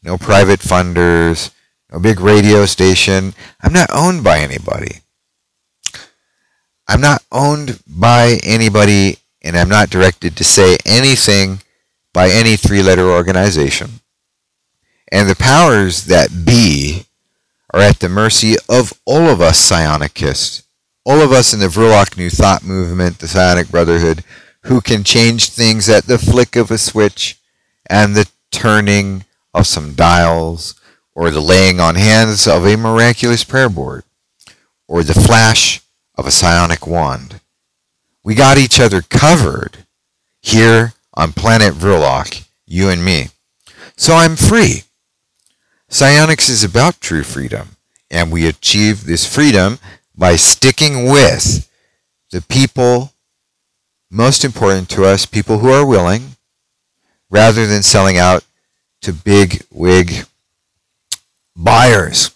no 0.02 0.16
private 0.16 0.60
funders, 0.60 1.50
no 1.92 1.98
big 1.98 2.20
radio 2.20 2.66
station. 2.66 3.34
I'm 3.62 3.72
not 3.72 3.90
owned 3.92 4.24
by 4.24 4.38
anybody. 4.38 5.00
I'm 6.88 7.00
not 7.00 7.22
owned 7.30 7.80
by 7.86 8.40
anybody, 8.42 9.18
and 9.42 9.56
I'm 9.56 9.68
not 9.68 9.90
directed 9.90 10.36
to 10.36 10.44
say 10.44 10.78
anything 10.84 11.60
by 12.12 12.30
any 12.30 12.56
three 12.56 12.82
letter 12.82 13.08
organization. 13.08 14.00
And 15.12 15.28
the 15.28 15.36
powers 15.36 16.04
that 16.06 16.44
be 16.44 17.04
are 17.72 17.80
at 17.80 18.00
the 18.00 18.08
mercy 18.08 18.56
of 18.68 18.92
all 19.04 19.28
of 19.28 19.40
us 19.40 19.70
psionicists, 19.70 20.64
all 21.04 21.20
of 21.20 21.32
us 21.32 21.52
in 21.52 21.60
the 21.60 21.66
Verloc 21.66 22.16
New 22.16 22.30
Thought 22.30 22.64
movement, 22.64 23.18
the 23.18 23.28
Psionic 23.28 23.68
Brotherhood, 23.68 24.24
who 24.64 24.80
can 24.80 25.04
change 25.04 25.48
things 25.50 25.88
at 25.88 26.06
the 26.06 26.18
flick 26.18 26.56
of 26.56 26.70
a 26.70 26.78
switch 26.78 27.39
and 27.90 28.14
the 28.14 28.30
turning 28.52 29.24
of 29.52 29.66
some 29.66 29.94
dials, 29.94 30.80
or 31.14 31.30
the 31.30 31.40
laying 31.40 31.80
on 31.80 31.96
hands 31.96 32.46
of 32.46 32.64
a 32.64 32.76
miraculous 32.76 33.42
prayer 33.42 33.68
board, 33.68 34.04
or 34.86 35.02
the 35.02 35.12
flash 35.12 35.82
of 36.14 36.26
a 36.26 36.30
psionic 36.30 36.86
wand. 36.86 37.40
We 38.22 38.34
got 38.34 38.58
each 38.58 38.78
other 38.78 39.02
covered 39.02 39.84
here 40.40 40.94
on 41.14 41.32
planet 41.32 41.74
Verloc, 41.74 42.46
you 42.64 42.88
and 42.88 43.04
me. 43.04 43.28
So 43.96 44.14
I'm 44.14 44.36
free. 44.36 44.84
Psionics 45.88 46.48
is 46.48 46.62
about 46.62 47.00
true 47.00 47.24
freedom, 47.24 47.70
and 48.08 48.30
we 48.30 48.46
achieve 48.46 49.04
this 49.04 49.26
freedom 49.26 49.80
by 50.16 50.36
sticking 50.36 51.06
with 51.06 51.68
the 52.30 52.40
people 52.42 53.12
most 54.10 54.44
important 54.44 54.88
to 54.90 55.04
us, 55.04 55.26
people 55.26 55.58
who 55.58 55.70
are 55.70 55.84
willing, 55.84 56.36
rather 57.30 57.66
than 57.66 57.82
selling 57.82 58.18
out 58.18 58.44
to 59.02 59.12
big 59.12 59.64
wig 59.70 60.26
buyers. 61.56 62.32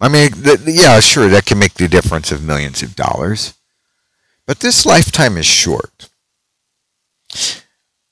I 0.00 0.08
mean, 0.08 0.32
th- 0.32 0.60
yeah, 0.66 0.98
sure, 1.00 1.28
that 1.28 1.46
can 1.46 1.58
make 1.58 1.74
the 1.74 1.86
difference 1.86 2.32
of 2.32 2.42
millions 2.42 2.82
of 2.82 2.96
dollars. 2.96 3.54
But 4.46 4.60
this 4.60 4.86
lifetime 4.86 5.36
is 5.36 5.46
short. 5.46 6.08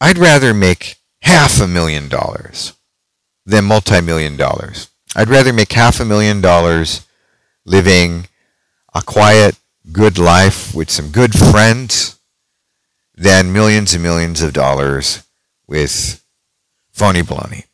I'd 0.01 0.19
rather 0.19 0.55
make 0.55 0.97
half 1.23 1.61
a 1.61 1.67
million 1.67 2.09
dollars 2.09 2.75
than 3.45 3.65
multi-million 3.65 4.37
dollars. 4.37 4.91
I'd 5.17 5.29
rather 5.31 5.53
make 5.53 5.73
half 5.73 5.99
a 5.99 6.05
million 6.05 6.41
dollars 6.41 7.07
living 7.65 8.29
a 8.95 9.03
quiet, 9.03 9.57
good 9.91 10.19
life 10.19 10.75
with 10.75 10.91
some 10.91 11.11
good 11.11 11.37
friends 11.37 12.19
than 13.15 13.53
millions 13.53 13.95
and 13.95 14.03
millions 14.03 14.43
of 14.43 14.53
dollars 14.53 15.23
with 15.69 16.25
phony 16.91 17.23
baloney. 17.23 17.65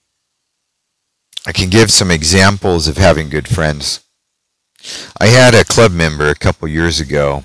I 1.46 1.52
can 1.52 1.70
give 1.70 1.90
some 1.90 2.10
examples 2.10 2.88
of 2.88 2.96
having 2.96 3.28
good 3.28 3.48
friends. 3.48 4.00
I 5.18 5.26
had 5.26 5.54
a 5.54 5.64
club 5.64 5.92
member 5.92 6.28
a 6.28 6.34
couple 6.34 6.68
years 6.68 7.00
ago 7.00 7.44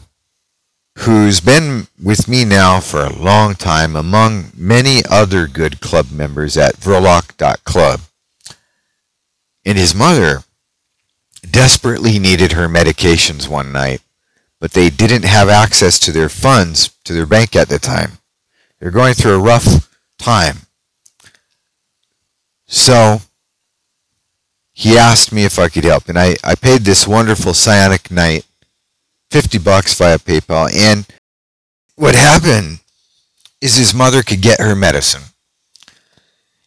who's 1.00 1.40
been 1.40 1.88
with 2.02 2.28
me 2.28 2.44
now 2.44 2.80
for 2.82 3.02
a 3.02 3.14
long 3.14 3.56
time 3.56 3.96
among 3.96 4.52
many 4.56 5.02
other 5.10 5.48
good 5.48 5.80
club 5.80 6.12
members 6.12 6.58
at 6.58 6.76
Verloc.club. 6.76 8.02
And 9.66 9.78
his 9.78 9.96
mother 9.96 10.44
desperately 11.50 12.20
needed 12.20 12.54
her 12.54 12.68
medications 12.68 13.48
one 13.48 13.72
night, 13.72 14.02
but 14.60 14.72
they 14.72 14.90
didn't 14.90 15.24
have 15.24 15.48
access 15.48 16.00
to 16.00 16.12
their 16.12 16.30
funds 16.30 16.90
to 17.06 17.14
their 17.14 17.26
bank 17.26 17.56
at 17.56 17.70
the 17.70 17.80
time. 17.80 18.14
They're 18.80 18.92
going 18.92 19.14
through 19.14 19.36
a 19.36 19.40
rough 19.40 19.89
time. 20.20 20.58
So 22.68 23.22
he 24.74 24.98
asked 24.98 25.32
me 25.32 25.44
if 25.44 25.58
I 25.58 25.68
could 25.70 25.84
help, 25.84 26.08
and 26.08 26.18
I, 26.18 26.36
I 26.44 26.56
paid 26.56 26.82
this 26.82 27.08
wonderful 27.08 27.54
psionic 27.54 28.12
knight 28.12 28.46
50 29.32 29.58
bucks 29.60 29.94
via 29.98 30.18
PayPal. 30.18 30.74
And 30.74 31.06
what 31.96 32.16
happened 32.16 32.80
is 33.62 33.76
his 33.76 33.94
mother 33.94 34.24
could 34.24 34.42
get 34.42 34.60
her 34.60 34.76
medicine. 34.76 35.24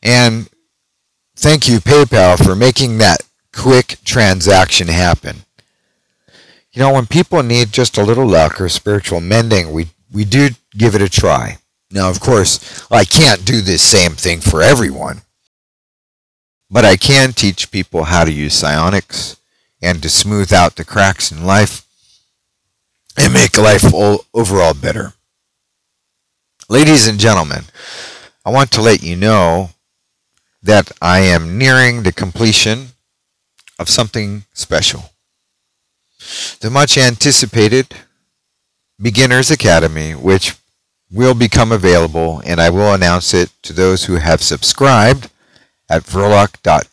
And 0.02 0.48
thank 1.36 1.68
you, 1.68 1.78
PayPal, 1.78 2.44
for 2.44 2.54
making 2.54 2.98
that 2.98 3.22
quick 3.52 3.98
transaction 4.04 4.88
happen. 4.88 5.44
You 6.72 6.80
know, 6.80 6.92
when 6.92 7.06
people 7.06 7.42
need 7.42 7.72
just 7.72 7.98
a 7.98 8.04
little 8.04 8.26
luck 8.26 8.60
or 8.60 8.68
spiritual 8.68 9.20
mending, 9.20 9.72
we, 9.72 9.88
we 10.12 10.24
do 10.24 10.50
give 10.76 10.94
it 10.94 11.02
a 11.02 11.08
try. 11.08 11.58
Now, 11.92 12.08
of 12.08 12.20
course, 12.20 12.86
I 12.90 13.04
can't 13.04 13.44
do 13.44 13.60
this 13.60 13.82
same 13.82 14.12
thing 14.12 14.40
for 14.40 14.62
everyone, 14.62 15.22
but 16.70 16.86
I 16.86 16.96
can 16.96 17.32
teach 17.32 17.70
people 17.70 18.04
how 18.04 18.24
to 18.24 18.32
use 18.32 18.54
psionics 18.54 19.36
and 19.82 20.02
to 20.02 20.08
smooth 20.08 20.52
out 20.52 20.76
the 20.76 20.84
cracks 20.84 21.30
in 21.30 21.44
life 21.44 21.86
and 23.16 23.34
make 23.34 23.58
life 23.58 23.92
all, 23.92 24.24
overall 24.32 24.72
better. 24.72 25.12
Ladies 26.70 27.06
and 27.06 27.20
gentlemen, 27.20 27.64
I 28.44 28.50
want 28.50 28.70
to 28.72 28.80
let 28.80 29.02
you 29.02 29.14
know 29.14 29.70
that 30.62 30.92
I 31.02 31.18
am 31.20 31.58
nearing 31.58 32.02
the 32.02 32.12
completion 32.12 32.88
of 33.78 33.90
something 33.90 34.44
special. 34.54 35.10
The 36.60 36.70
much 36.70 36.96
anticipated 36.96 37.94
Beginners 38.98 39.50
Academy, 39.50 40.14
which 40.14 40.54
will 41.12 41.34
become 41.34 41.72
available, 41.72 42.42
and 42.44 42.60
I 42.60 42.70
will 42.70 42.94
announce 42.94 43.34
it 43.34 43.50
to 43.62 43.72
those 43.72 44.04
who 44.04 44.16
have 44.16 44.42
subscribed 44.42 45.30
at 45.90 46.04
verloc.com 46.04 46.86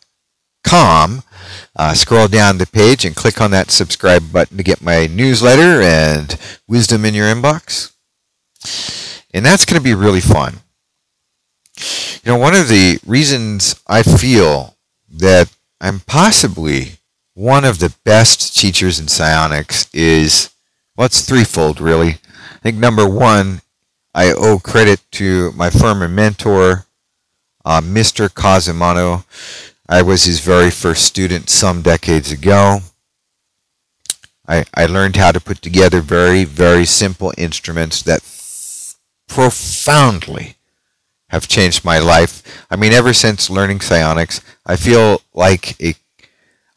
uh, 1.76 1.94
scroll 1.94 2.28
down 2.28 2.58
the 2.58 2.66
page 2.66 3.04
and 3.04 3.16
click 3.16 3.40
on 3.40 3.50
that 3.50 3.70
subscribe 3.70 4.32
button 4.32 4.56
to 4.56 4.62
get 4.62 4.82
my 4.82 5.06
newsletter 5.06 5.80
and 5.80 6.38
wisdom 6.68 7.04
in 7.04 7.14
your 7.14 7.26
inbox. 7.26 7.92
And 9.32 9.44
that's 9.44 9.64
going 9.64 9.78
to 9.80 9.84
be 9.84 9.94
really 9.94 10.20
fun. 10.20 10.58
You 12.22 12.32
know, 12.32 12.38
one 12.38 12.54
of 12.54 12.68
the 12.68 12.98
reasons 13.06 13.80
I 13.86 14.02
feel 14.02 14.76
that 15.08 15.50
I'm 15.80 16.00
possibly 16.00 16.98
one 17.34 17.64
of 17.64 17.78
the 17.78 17.94
best 18.04 18.56
teachers 18.56 18.98
in 18.98 19.08
psionics 19.08 19.88
is, 19.94 20.50
well, 20.96 21.06
it's 21.06 21.24
threefold, 21.24 21.80
really. 21.80 22.18
I 22.54 22.58
think 22.62 22.76
number 22.76 23.08
one, 23.08 23.62
I 24.14 24.32
owe 24.32 24.58
credit 24.58 25.00
to 25.12 25.52
my 25.52 25.70
former 25.70 26.08
mentor, 26.08 26.86
uh, 27.64 27.80
Mr. 27.80 28.28
Cosimono. 28.28 29.24
I 29.88 30.02
was 30.02 30.24
his 30.24 30.40
very 30.40 30.70
first 30.70 31.04
student 31.04 31.48
some 31.48 31.82
decades 31.82 32.32
ago. 32.32 32.80
I, 34.48 34.64
I 34.74 34.86
learned 34.86 35.16
how 35.16 35.30
to 35.30 35.40
put 35.40 35.62
together 35.62 36.00
very, 36.00 36.44
very 36.44 36.84
simple 36.84 37.32
instruments 37.38 38.02
that 38.02 38.22
profoundly 39.28 40.56
have 41.28 41.46
changed 41.46 41.84
my 41.84 42.00
life. 42.00 42.42
I 42.68 42.74
mean, 42.74 42.92
ever 42.92 43.12
since 43.12 43.48
learning 43.48 43.80
psionics, 43.80 44.40
I 44.66 44.74
feel 44.74 45.22
like 45.32 45.80
a, 45.80 45.94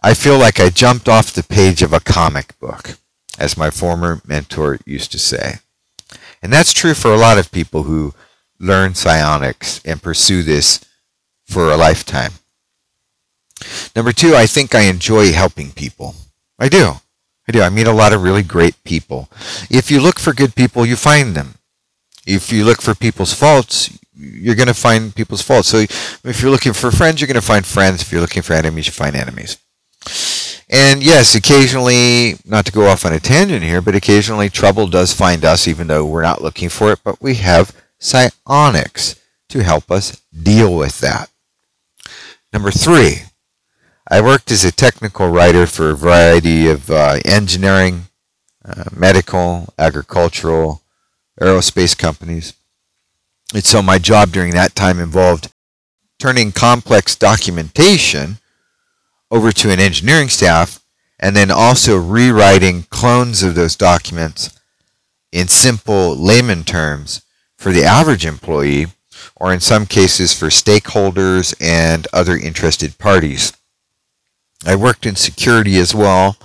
I 0.03 0.13
feel 0.13 0.37
like 0.37 0.59
I 0.59 0.69
jumped 0.69 1.09
off 1.09 1.33
the 1.33 1.41
page 1.41 1.81
of 1.81 1.93
a 1.93 1.99
comic 1.99 2.59
book, 2.59 2.97
as 3.39 3.57
my 3.57 3.71
former 3.71 4.21
mentor 4.27 4.77
used 4.85 5.11
to 5.13 5.19
say. 5.19 5.55
And 6.43 6.51
that's 6.51 6.73
true 6.73 6.93
for 6.93 7.11
a 7.11 7.17
lot 7.17 7.37
of 7.37 7.51
people 7.51 7.83
who 7.83 8.13
learn 8.59 8.95
psionics 8.95 9.81
and 9.85 10.03
pursue 10.03 10.43
this 10.43 10.83
for 11.45 11.71
a 11.71 11.77
lifetime. 11.77 12.33
Number 13.95 14.11
two, 14.11 14.35
I 14.35 14.45
think 14.45 14.75
I 14.75 14.81
enjoy 14.81 15.31
helping 15.31 15.71
people. 15.71 16.15
I 16.59 16.67
do. 16.67 16.95
I 17.47 17.51
do. 17.51 17.61
I 17.61 17.69
meet 17.69 17.87
a 17.87 17.93
lot 17.93 18.11
of 18.11 18.23
really 18.23 18.43
great 18.43 18.83
people. 18.83 19.29
If 19.69 19.89
you 19.89 20.01
look 20.01 20.19
for 20.19 20.33
good 20.33 20.53
people, 20.53 20.85
you 20.85 20.97
find 20.97 21.33
them. 21.33 21.55
If 22.25 22.51
you 22.51 22.65
look 22.65 22.81
for 22.81 22.93
people's 22.93 23.33
faults, 23.33 23.97
you're 24.15 24.55
going 24.55 24.67
to 24.67 24.73
find 24.73 25.15
people's 25.15 25.41
faults. 25.41 25.69
So 25.69 25.77
if 25.77 26.41
you're 26.41 26.51
looking 26.51 26.73
for 26.73 26.91
friends, 26.91 27.21
you're 27.21 27.27
going 27.27 27.35
to 27.35 27.41
find 27.41 27.65
friends. 27.65 28.01
If 28.01 28.11
you're 28.11 28.21
looking 28.21 28.43
for 28.43 28.53
enemies, 28.53 28.87
you 28.87 28.93
find 28.93 29.15
enemies. 29.15 29.57
And 30.73 31.03
yes, 31.03 31.35
occasionally, 31.35 32.35
not 32.45 32.65
to 32.65 32.71
go 32.71 32.87
off 32.87 33.05
on 33.05 33.13
a 33.13 33.19
tangent 33.19 33.61
here, 33.61 33.79
but 33.79 33.93
occasionally 33.93 34.49
trouble 34.49 34.87
does 34.87 35.13
find 35.13 35.45
us, 35.45 35.67
even 35.67 35.85
though 35.85 36.03
we're 36.03 36.23
not 36.23 36.41
looking 36.41 36.67
for 36.67 36.91
it, 36.91 36.99
but 37.03 37.21
we 37.21 37.35
have 37.35 37.75
psionics 37.99 39.21
to 39.49 39.63
help 39.63 39.91
us 39.91 40.19
deal 40.31 40.75
with 40.75 40.99
that. 40.99 41.29
Number 42.51 42.71
three, 42.71 43.17
I 44.09 44.19
worked 44.21 44.49
as 44.49 44.65
a 44.65 44.71
technical 44.71 45.29
writer 45.29 45.67
for 45.67 45.91
a 45.91 45.95
variety 45.95 46.67
of 46.67 46.89
uh, 46.89 47.19
engineering, 47.23 48.05
uh, 48.65 48.85
medical, 48.95 49.71
agricultural, 49.77 50.81
aerospace 51.39 51.95
companies. 51.95 52.55
And 53.53 53.63
so 53.63 53.83
my 53.83 53.99
job 53.99 54.31
during 54.31 54.55
that 54.55 54.73
time 54.73 54.99
involved 54.99 55.51
turning 56.17 56.51
complex 56.51 57.15
documentation 57.15 58.39
over 59.33 59.51
to 59.51 59.71
an 59.71 59.79
engineering 59.79 60.29
staff 60.29 60.79
and 61.19 61.35
then 61.35 61.49
also 61.49 61.97
rewriting 61.97 62.83
clones 62.83 63.41
of 63.41 63.55
those 63.55 63.75
documents 63.75 64.57
in 65.31 65.47
simple 65.47 66.15
layman 66.15 66.63
terms 66.63 67.23
for 67.57 67.71
the 67.71 67.83
average 67.83 68.27
employee 68.27 68.85
or 69.35 69.51
in 69.51 69.59
some 69.59 69.87
cases 69.87 70.37
for 70.37 70.47
stakeholders 70.47 71.55
and 71.59 72.07
other 72.13 72.37
interested 72.37 72.99
parties. 72.99 73.53
I 74.65 74.75
worked 74.75 75.07
in 75.07 75.15
security 75.15 75.77
as 75.77 75.95
well 75.95 76.37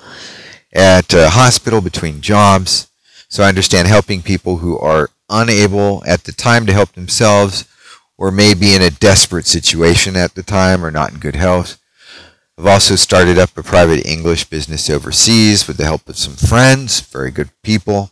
at 0.72 1.12
a 1.12 1.30
hospital 1.30 1.82
between 1.82 2.22
jobs. 2.22 2.88
So 3.28 3.42
I 3.42 3.48
understand 3.48 3.86
helping 3.86 4.22
people 4.22 4.56
who 4.56 4.78
are 4.78 5.10
unable 5.28 6.02
at 6.06 6.24
the 6.24 6.32
time 6.32 6.64
to 6.64 6.72
help 6.72 6.92
themselves 6.92 7.66
or 8.16 8.30
may 8.30 8.54
be 8.54 8.74
in 8.74 8.80
a 8.80 8.90
desperate 8.90 9.46
situation 9.46 10.16
at 10.16 10.34
the 10.34 10.42
time 10.42 10.82
or 10.82 10.90
not 10.90 11.12
in 11.12 11.18
good 11.18 11.36
health. 11.36 11.78
I've 12.58 12.66
also 12.66 12.96
started 12.96 13.38
up 13.38 13.56
a 13.56 13.62
private 13.62 14.04
English 14.04 14.46
business 14.46 14.90
overseas 14.90 15.68
with 15.68 15.76
the 15.76 15.84
help 15.84 16.08
of 16.08 16.18
some 16.18 16.34
friends, 16.34 17.00
very 17.00 17.30
good 17.30 17.50
people, 17.62 18.10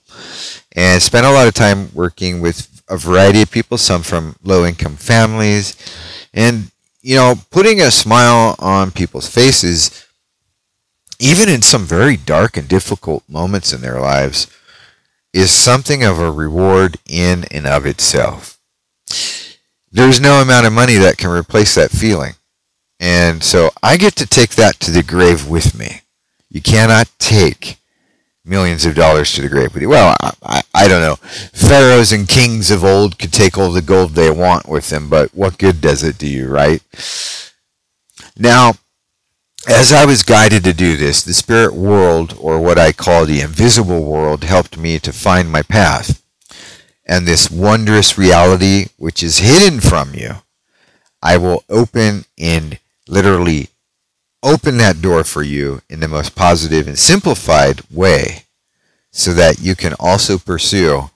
and 0.71 1.03
spent 1.03 1.27
a 1.27 1.33
lot 1.33 1.49
of 1.49 1.55
time 1.55 1.91
working 1.93 2.41
with 2.41 2.81
a 2.89 2.97
variety 2.97 3.43
of 3.43 3.51
people, 3.51 3.77
some 3.77 4.03
from 4.03 4.37
low 4.45 4.65
income 4.65 4.95
families, 4.95 5.75
and 6.33 6.71
you 7.03 7.17
know, 7.17 7.35
putting 7.51 7.81
a 7.81 7.91
smile 7.91 8.55
on 8.61 8.93
people's 8.93 9.29
faces, 9.29 10.07
even 11.19 11.49
in 11.49 11.63
some 11.63 11.85
very 11.85 12.17
dark 12.17 12.57
and 12.57 12.69
difficult 12.69 13.25
moments 13.29 13.73
in 13.73 13.81
their 13.81 14.01
lives, 14.01 14.47
is 15.33 15.51
something 15.51 16.05
of 16.05 16.21
a 16.21 16.31
reward 16.31 16.99
in 17.05 17.45
and 17.51 17.67
of 17.67 17.85
itself. 17.85 18.61
There's 19.91 20.21
no 20.21 20.41
amount 20.41 20.67
of 20.67 20.73
money 20.73 20.97
that 20.97 21.19
can 21.19 21.31
replace 21.31 21.75
that 21.75 21.91
feeling. 21.91 22.35
And 22.99 23.43
so 23.43 23.71
I 23.83 23.97
get 23.97 24.17
to 24.17 24.27
take 24.27 24.51
that 24.51 24.81
to 24.81 24.91
the 24.91 25.03
grave 25.03 25.49
with 25.49 25.79
me. 25.79 26.03
You 26.49 26.63
cannot 26.63 27.11
take 27.19 27.79
millions 28.45 28.87
of 28.87 28.95
dollars 28.95 29.33
to 29.35 29.43
the 29.43 29.49
grave 29.49 29.75
with 29.75 29.83
you. 29.83 29.89
Well, 29.89 30.15
I, 30.23 30.33
I, 30.43 30.63
I, 30.75 30.89
don't 30.89 31.03
know. 31.03 31.17
Pharaohs 31.17 32.13
and 32.13 32.29
kings 32.29 32.71
of 32.71 32.85
old 32.85 33.19
could 33.19 33.33
take 33.33 33.59
all 33.59 33.73
the 33.73 33.83
gold 33.83 34.13
they 34.13 34.31
want 34.31 34.69
with 34.69 34.89
them, 34.89 35.11
but 35.11 35.35
what 35.35 35.59
good 35.59 35.81
does 35.81 36.03
it 36.03 36.17
do 36.17 36.29
you, 36.29 36.49
right? 36.49 36.81
Now, 38.39 38.75
as 39.69 39.93
I 39.93 40.05
was 40.05 40.23
guided 40.23 40.63
to 40.65 40.73
do 40.73 40.97
this, 40.97 41.25
the 41.25 41.35
spirit 41.35 41.75
world, 41.75 42.37
or 42.41 42.61
what 42.61 42.79
I 42.79 42.93
call 42.93 43.27
the 43.27 43.41
invisible 43.41 44.05
world, 44.05 44.45
helped 44.45 44.79
me 44.79 45.01
to 45.01 45.13
find 45.13 45.51
my 45.51 45.63
path. 45.63 46.23
And 47.05 47.27
this 47.27 47.51
wondrous 47.51 48.17
reality, 48.17 48.87
which 48.97 49.23
is 49.23 49.39
hidden 49.39 49.81
from 49.81 50.15
you, 50.15 50.37
I 51.23 51.37
will 51.37 51.65
open 51.69 52.25
and 52.39 52.79
literally 53.09 53.69
open 54.43 54.79
that 54.79 55.03
door 55.03 55.25
for 55.25 55.43
you 55.43 55.81
in 55.89 56.01
the 56.01 56.09
most 56.09 56.35
positive 56.35 56.87
and 56.87 56.99
simplified 56.99 57.81
way 57.91 58.45
so 59.11 59.33
that 59.33 59.61
you 59.61 59.75
can 59.75 59.95
also 59.99 60.39
pursue 60.39 61.11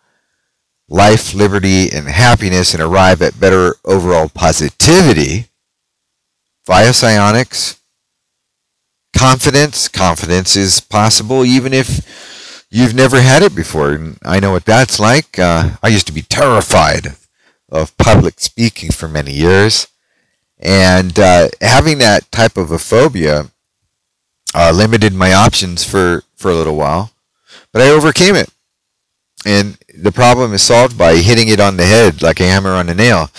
life, 0.89 1.35
liberty, 1.35 1.91
and 1.91 2.09
happiness 2.09 2.75
and 2.75 2.83
arrive 2.83 3.23
at 3.23 3.39
better 3.39 3.77
overall 3.85 4.29
positivity 4.29 5.47
via 6.67 6.93
psionics. 6.93 7.81
Confidence. 9.17 9.89
Confidence 9.89 10.57
is 10.57 10.81
possible 10.81 11.45
even 11.45 11.73
if 11.73 12.67
you've 12.71 12.95
never 12.95 13.21
had 13.21 13.43
it 13.43 13.55
before. 13.55 14.15
I 14.25 14.41
know 14.41 14.53
what 14.53 14.65
that's 14.65 14.99
like. 14.99 15.39
Uh, 15.39 15.77
I 15.83 15.89
used 15.89 16.07
to 16.07 16.13
be 16.13 16.23
terrified 16.23 17.17
of 17.69 17.97
public 17.99 18.41
speaking 18.41 18.91
for 18.91 19.09
many 19.09 19.33
years. 19.33 19.87
And 20.61 21.19
uh, 21.19 21.49
having 21.61 21.99
that 21.99 22.31
type 22.31 22.57
of 22.57 22.71
a 22.71 22.79
phobia 22.79 23.51
uh, 24.55 24.73
limited 24.75 25.15
my 25.15 25.33
options 25.33 25.85
for, 25.85 26.23
for 26.37 26.51
a 26.51 26.55
little 26.55 26.77
while. 26.77 27.13
But 27.73 27.83
I 27.83 27.89
overcame 27.89 28.37
it. 28.37 28.51
And 29.47 29.79
the 29.97 30.13
problem 30.13 30.53
is 30.53 30.63
solved 30.63 30.99
by 30.99 31.17
hitting 31.17 31.49
it 31.49 31.61
on 31.61 31.77
the 31.77 31.87
head 31.87 32.21
like 32.21 32.41
a 32.41 32.45
hammer 32.45 32.71
on 32.71 32.89
a 32.89 32.95
nail. 32.95 33.31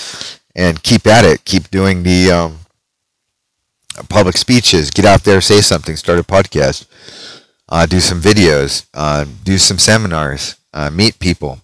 And 0.55 0.81
keep 0.81 1.05
at 1.05 1.23
it. 1.23 1.45
Keep 1.45 1.69
doing 1.69 2.03
the 2.03 2.31
um, 2.31 2.59
public 4.09 4.37
speeches. 4.37 4.91
Get 4.91 5.05
out 5.05 5.23
there, 5.23 5.41
say 5.41 5.61
something, 5.61 5.95
start 5.95 6.19
a 6.19 6.23
podcast, 6.23 6.85
uh, 7.69 7.85
do 7.85 7.99
some 7.99 8.21
videos, 8.21 8.85
uh, 8.93 9.25
do 9.43 9.57
some 9.57 9.77
seminars, 9.77 10.55
uh, 10.73 10.89
meet 10.89 11.19
people. 11.19 11.61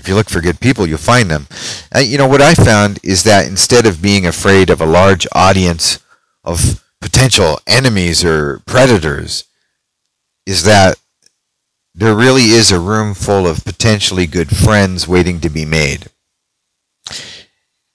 If 0.00 0.08
you 0.08 0.14
look 0.14 0.30
for 0.30 0.40
good 0.40 0.60
people, 0.60 0.86
you'll 0.86 0.96
find 0.96 1.30
them. 1.30 1.46
Uh, 1.94 1.98
you 1.98 2.16
know, 2.16 2.26
what 2.26 2.40
I 2.40 2.54
found 2.54 2.98
is 3.04 3.22
that 3.24 3.46
instead 3.46 3.84
of 3.84 4.00
being 4.00 4.26
afraid 4.26 4.70
of 4.70 4.80
a 4.80 4.86
large 4.86 5.26
audience 5.32 5.98
of 6.42 6.82
potential 7.02 7.60
enemies 7.66 8.24
or 8.24 8.60
predators, 8.60 9.44
is 10.46 10.62
that 10.64 10.98
there 11.94 12.14
really 12.14 12.44
is 12.44 12.72
a 12.72 12.80
room 12.80 13.12
full 13.12 13.46
of 13.46 13.62
potentially 13.62 14.26
good 14.26 14.56
friends 14.56 15.06
waiting 15.06 15.38
to 15.40 15.50
be 15.50 15.66
made. 15.66 16.06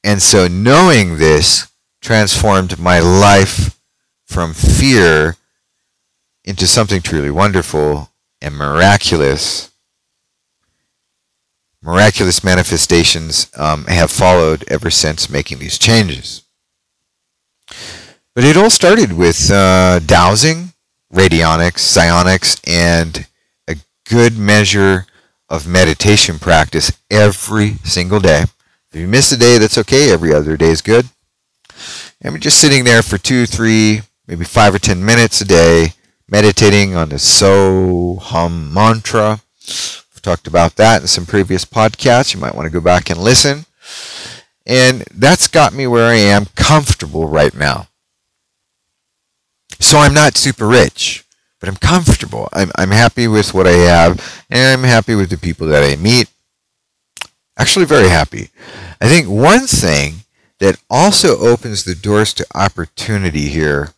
And 0.03 0.21
so 0.21 0.47
knowing 0.47 1.17
this 1.17 1.67
transformed 2.03 2.77
my 2.77 2.99
life 2.99 3.79
from 4.27 4.53
fear 4.53 5.37
into 6.43 6.67
something 6.67 7.01
truly 7.01 7.31
wonderful 7.31 8.11
and 8.41 8.55
miraculous 8.55 9.71
miraculous 11.85 12.43
manifestations 12.43 13.47
um, 13.55 13.85
have 13.85 14.11
followed 14.11 14.65
ever 14.67 14.89
since 14.89 15.29
making 15.29 15.59
these 15.59 15.77
changes. 15.77 16.41
But 18.33 18.43
it 18.43 18.57
all 18.57 18.71
started 18.71 19.13
with 19.13 19.51
uh, 19.51 19.99
dowsing, 19.99 20.73
radionics, 21.13 21.79
psionics, 21.79 22.59
and 22.67 23.27
a 23.67 23.75
good 24.09 24.37
measure 24.37 25.05
of 25.47 25.67
meditation 25.67 26.39
practice 26.39 26.91
every 27.11 27.75
single 27.83 28.19
day. 28.19 28.45
If 28.91 28.99
you 28.99 29.07
miss 29.07 29.31
a 29.31 29.37
day, 29.37 29.57
that's 29.59 29.77
okay. 29.77 30.11
Every 30.11 30.33
other 30.33 30.57
day 30.57 30.69
is 30.69 30.81
good. 30.81 31.05
And 32.19 32.33
we're 32.33 32.39
just 32.39 32.59
sitting 32.59 32.83
there 32.83 33.03
for 33.03 33.17
two, 33.19 33.45
three, 33.45 34.01
maybe 34.27 34.43
five 34.43 34.73
or 34.73 34.79
ten 34.79 35.05
minutes 35.05 35.39
a 35.41 35.45
day, 35.45 35.89
meditating 36.27 36.95
on 36.95 37.09
the 37.09 37.19
So 37.19 38.17
Hum 38.21 38.73
mantra 38.73 39.41
talked 40.25 40.47
about 40.47 40.75
that 40.75 41.03
in 41.03 41.07
some 41.07 41.25
previous 41.25 41.65
podcasts. 41.65 42.33
You 42.33 42.39
might 42.39 42.55
want 42.55 42.65
to 42.65 42.71
go 42.71 42.81
back 42.81 43.09
and 43.11 43.19
listen. 43.19 43.65
And 44.65 45.03
that's 45.13 45.47
got 45.47 45.73
me 45.73 45.85
where 45.85 46.07
I 46.07 46.15
am 46.15 46.47
comfortable 46.55 47.27
right 47.27 47.53
now. 47.53 47.87
So 49.79 49.99
I'm 49.99 50.15
not 50.15 50.35
super 50.35 50.67
rich, 50.67 51.23
but 51.59 51.69
I'm 51.69 51.75
comfortable. 51.75 52.49
I'm, 52.51 52.71
I'm 52.75 52.89
happy 52.89 53.27
with 53.27 53.53
what 53.53 53.67
I 53.67 53.73
have, 53.73 54.43
and 54.49 54.79
I'm 54.79 54.87
happy 54.87 55.13
with 55.13 55.29
the 55.29 55.37
people 55.37 55.67
that 55.67 55.83
I 55.83 55.95
meet. 55.95 56.27
Actually, 57.57 57.85
very 57.85 58.09
happy. 58.09 58.49
I 58.99 59.07
think 59.07 59.27
one 59.27 59.67
thing 59.67 60.23
that 60.59 60.81
also 60.89 61.37
opens 61.37 61.83
the 61.83 61.93
doors 61.93 62.33
to 62.33 62.47
opportunity 62.55 63.49
here 63.49 63.93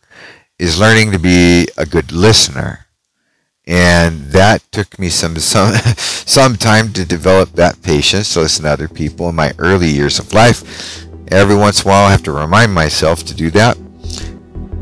is 0.58 0.78
learning 0.78 1.12
to 1.12 1.18
be 1.18 1.68
a 1.78 1.86
good 1.86 2.12
listener 2.12 2.87
and 3.68 4.22
that 4.32 4.62
took 4.72 4.98
me 4.98 5.10
some 5.10 5.38
some 5.38 5.74
some 5.94 6.56
time 6.56 6.92
to 6.94 7.04
develop 7.04 7.52
that 7.52 7.80
patience 7.82 8.32
to 8.32 8.40
listen 8.40 8.64
to 8.64 8.70
other 8.70 8.88
people 8.88 9.28
in 9.28 9.36
my 9.36 9.52
early 9.58 9.88
years 9.88 10.18
of 10.18 10.32
life. 10.32 11.04
Every 11.30 11.54
once 11.54 11.84
in 11.84 11.88
a 11.88 11.92
while, 11.92 12.06
I 12.06 12.10
have 12.10 12.22
to 12.22 12.32
remind 12.32 12.72
myself 12.72 13.22
to 13.24 13.34
do 13.34 13.50
that. 13.50 13.76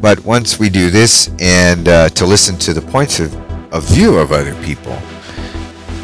But 0.00 0.24
once 0.24 0.60
we 0.60 0.70
do 0.70 0.90
this 0.90 1.28
and 1.40 1.88
uh, 1.88 2.08
to 2.10 2.24
listen 2.24 2.56
to 2.58 2.72
the 2.72 2.82
points 2.82 3.18
of, 3.18 3.34
of 3.72 3.82
view 3.88 4.18
of 4.18 4.30
other 4.30 4.54
people, 4.62 4.96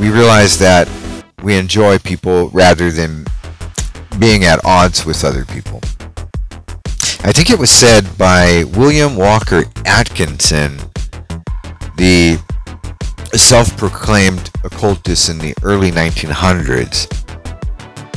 we 0.01 0.11
realize 0.11 0.59
that 0.59 0.89
we 1.45 1.57
enjoy 1.57 1.99
people 2.01 2.49
rather 2.49 2.91
than 2.91 3.25
being 4.19 4.45
at 4.45 4.65
odds 4.65 5.07
with 5.07 5.25
other 5.25 5.45
people. 5.45 5.81
I 7.25 7.31
think 7.31 7.51
it 7.51 7.59
was 7.59 7.71
said 7.71 8.19
by 8.19 8.65
William 8.75 9.15
Walker 9.15 9.65
Atkinson, 9.87 10.77
the 11.97 12.41
a 13.35 13.39
self-proclaimed 13.39 14.51
occultist 14.63 15.31
in 15.31 15.39
the 15.39 15.55
early 15.63 15.91
1900s 15.91 17.09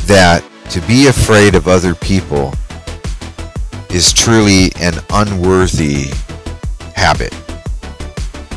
that 0.08 0.44
to 0.70 0.82
be 0.82 1.08
afraid 1.08 1.56
of 1.56 1.70
other 1.70 1.96
people 1.96 2.54
is 3.90 4.12
truly 4.12 4.72
an 4.82 4.94
unworthy 5.12 6.12
habit 6.96 7.34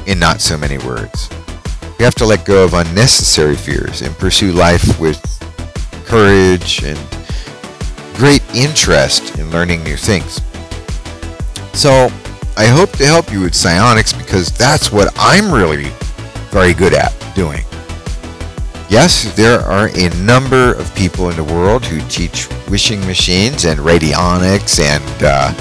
in 0.08 0.18
not 0.18 0.40
so 0.40 0.58
many 0.58 0.78
words. 0.78 1.28
We 1.96 2.04
have 2.04 2.16
to 2.16 2.26
let 2.26 2.44
go 2.44 2.64
of 2.64 2.74
unnecessary 2.74 3.54
fears 3.54 4.02
and 4.02 4.12
pursue 4.18 4.50
life 4.50 4.98
with 4.98 5.22
courage 6.06 6.82
and 6.82 6.98
great 8.16 8.42
interest 8.52 9.38
in 9.38 9.48
learning 9.52 9.84
new 9.84 9.96
things. 9.96 10.40
So, 11.72 12.08
I 12.56 12.66
hope 12.66 12.90
to 12.96 13.06
help 13.06 13.30
you 13.30 13.42
with 13.42 13.54
psionics 13.54 14.12
because 14.12 14.50
that's 14.50 14.90
what 14.90 15.12
I'm 15.16 15.52
really 15.52 15.92
very 16.50 16.74
good 16.74 16.94
at 16.94 17.14
doing. 17.34 17.64
Yes, 18.88 19.34
there 19.36 19.60
are 19.60 19.88
a 19.94 20.08
number 20.24 20.74
of 20.74 20.94
people 20.94 21.28
in 21.28 21.36
the 21.36 21.44
world 21.44 21.84
who 21.84 22.00
teach 22.08 22.48
wishing 22.70 23.00
machines 23.06 23.64
and 23.66 23.78
radionics 23.80 24.80
and 24.80 25.22
uh, 25.22 25.52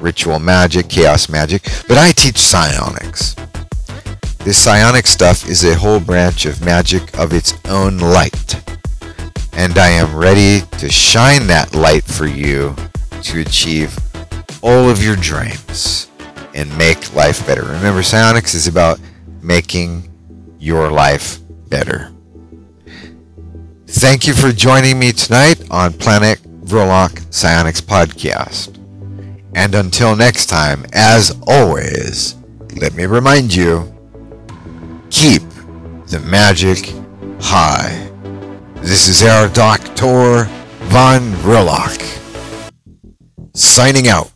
ritual 0.00 0.38
magic, 0.40 0.88
chaos 0.88 1.28
magic, 1.28 1.62
but 1.86 1.98
I 1.98 2.10
teach 2.12 2.36
psionics. 2.36 3.36
This 4.40 4.58
psionic 4.58 5.06
stuff 5.06 5.48
is 5.48 5.64
a 5.64 5.74
whole 5.74 6.00
branch 6.00 6.46
of 6.46 6.62
magic 6.64 7.16
of 7.16 7.32
its 7.32 7.54
own 7.66 7.98
light. 7.98 8.60
And 9.52 9.78
I 9.78 9.88
am 9.88 10.14
ready 10.14 10.60
to 10.78 10.90
shine 10.90 11.46
that 11.46 11.74
light 11.74 12.04
for 12.04 12.26
you 12.26 12.74
to 13.22 13.40
achieve 13.40 13.96
all 14.62 14.90
of 14.90 15.02
your 15.02 15.16
dreams 15.16 16.10
and 16.54 16.76
make 16.76 17.14
life 17.14 17.46
better. 17.46 17.62
Remember, 17.62 18.02
psionics 18.02 18.52
is 18.54 18.66
about 18.66 18.98
making 19.40 20.10
your 20.64 20.90
life 20.90 21.40
better. 21.68 22.10
Thank 23.86 24.26
you 24.26 24.32
for 24.32 24.50
joining 24.50 24.98
me 24.98 25.12
tonight 25.12 25.62
on 25.70 25.92
Planet 25.92 26.40
Verloc 26.64 27.32
Psionics 27.32 27.82
Podcast. 27.82 28.78
And 29.54 29.74
until 29.74 30.16
next 30.16 30.46
time, 30.46 30.86
as 30.94 31.38
always, 31.46 32.36
let 32.80 32.94
me 32.94 33.04
remind 33.04 33.54
you 33.54 33.94
keep 35.10 35.42
the 36.06 36.24
magic 36.26 36.92
high. 37.40 38.10
This 38.76 39.08
is 39.08 39.22
our 39.22 39.48
Doctor 39.48 40.44
Von 40.84 41.20
Verloc 41.44 42.00
signing 43.54 44.08
out. 44.08 44.30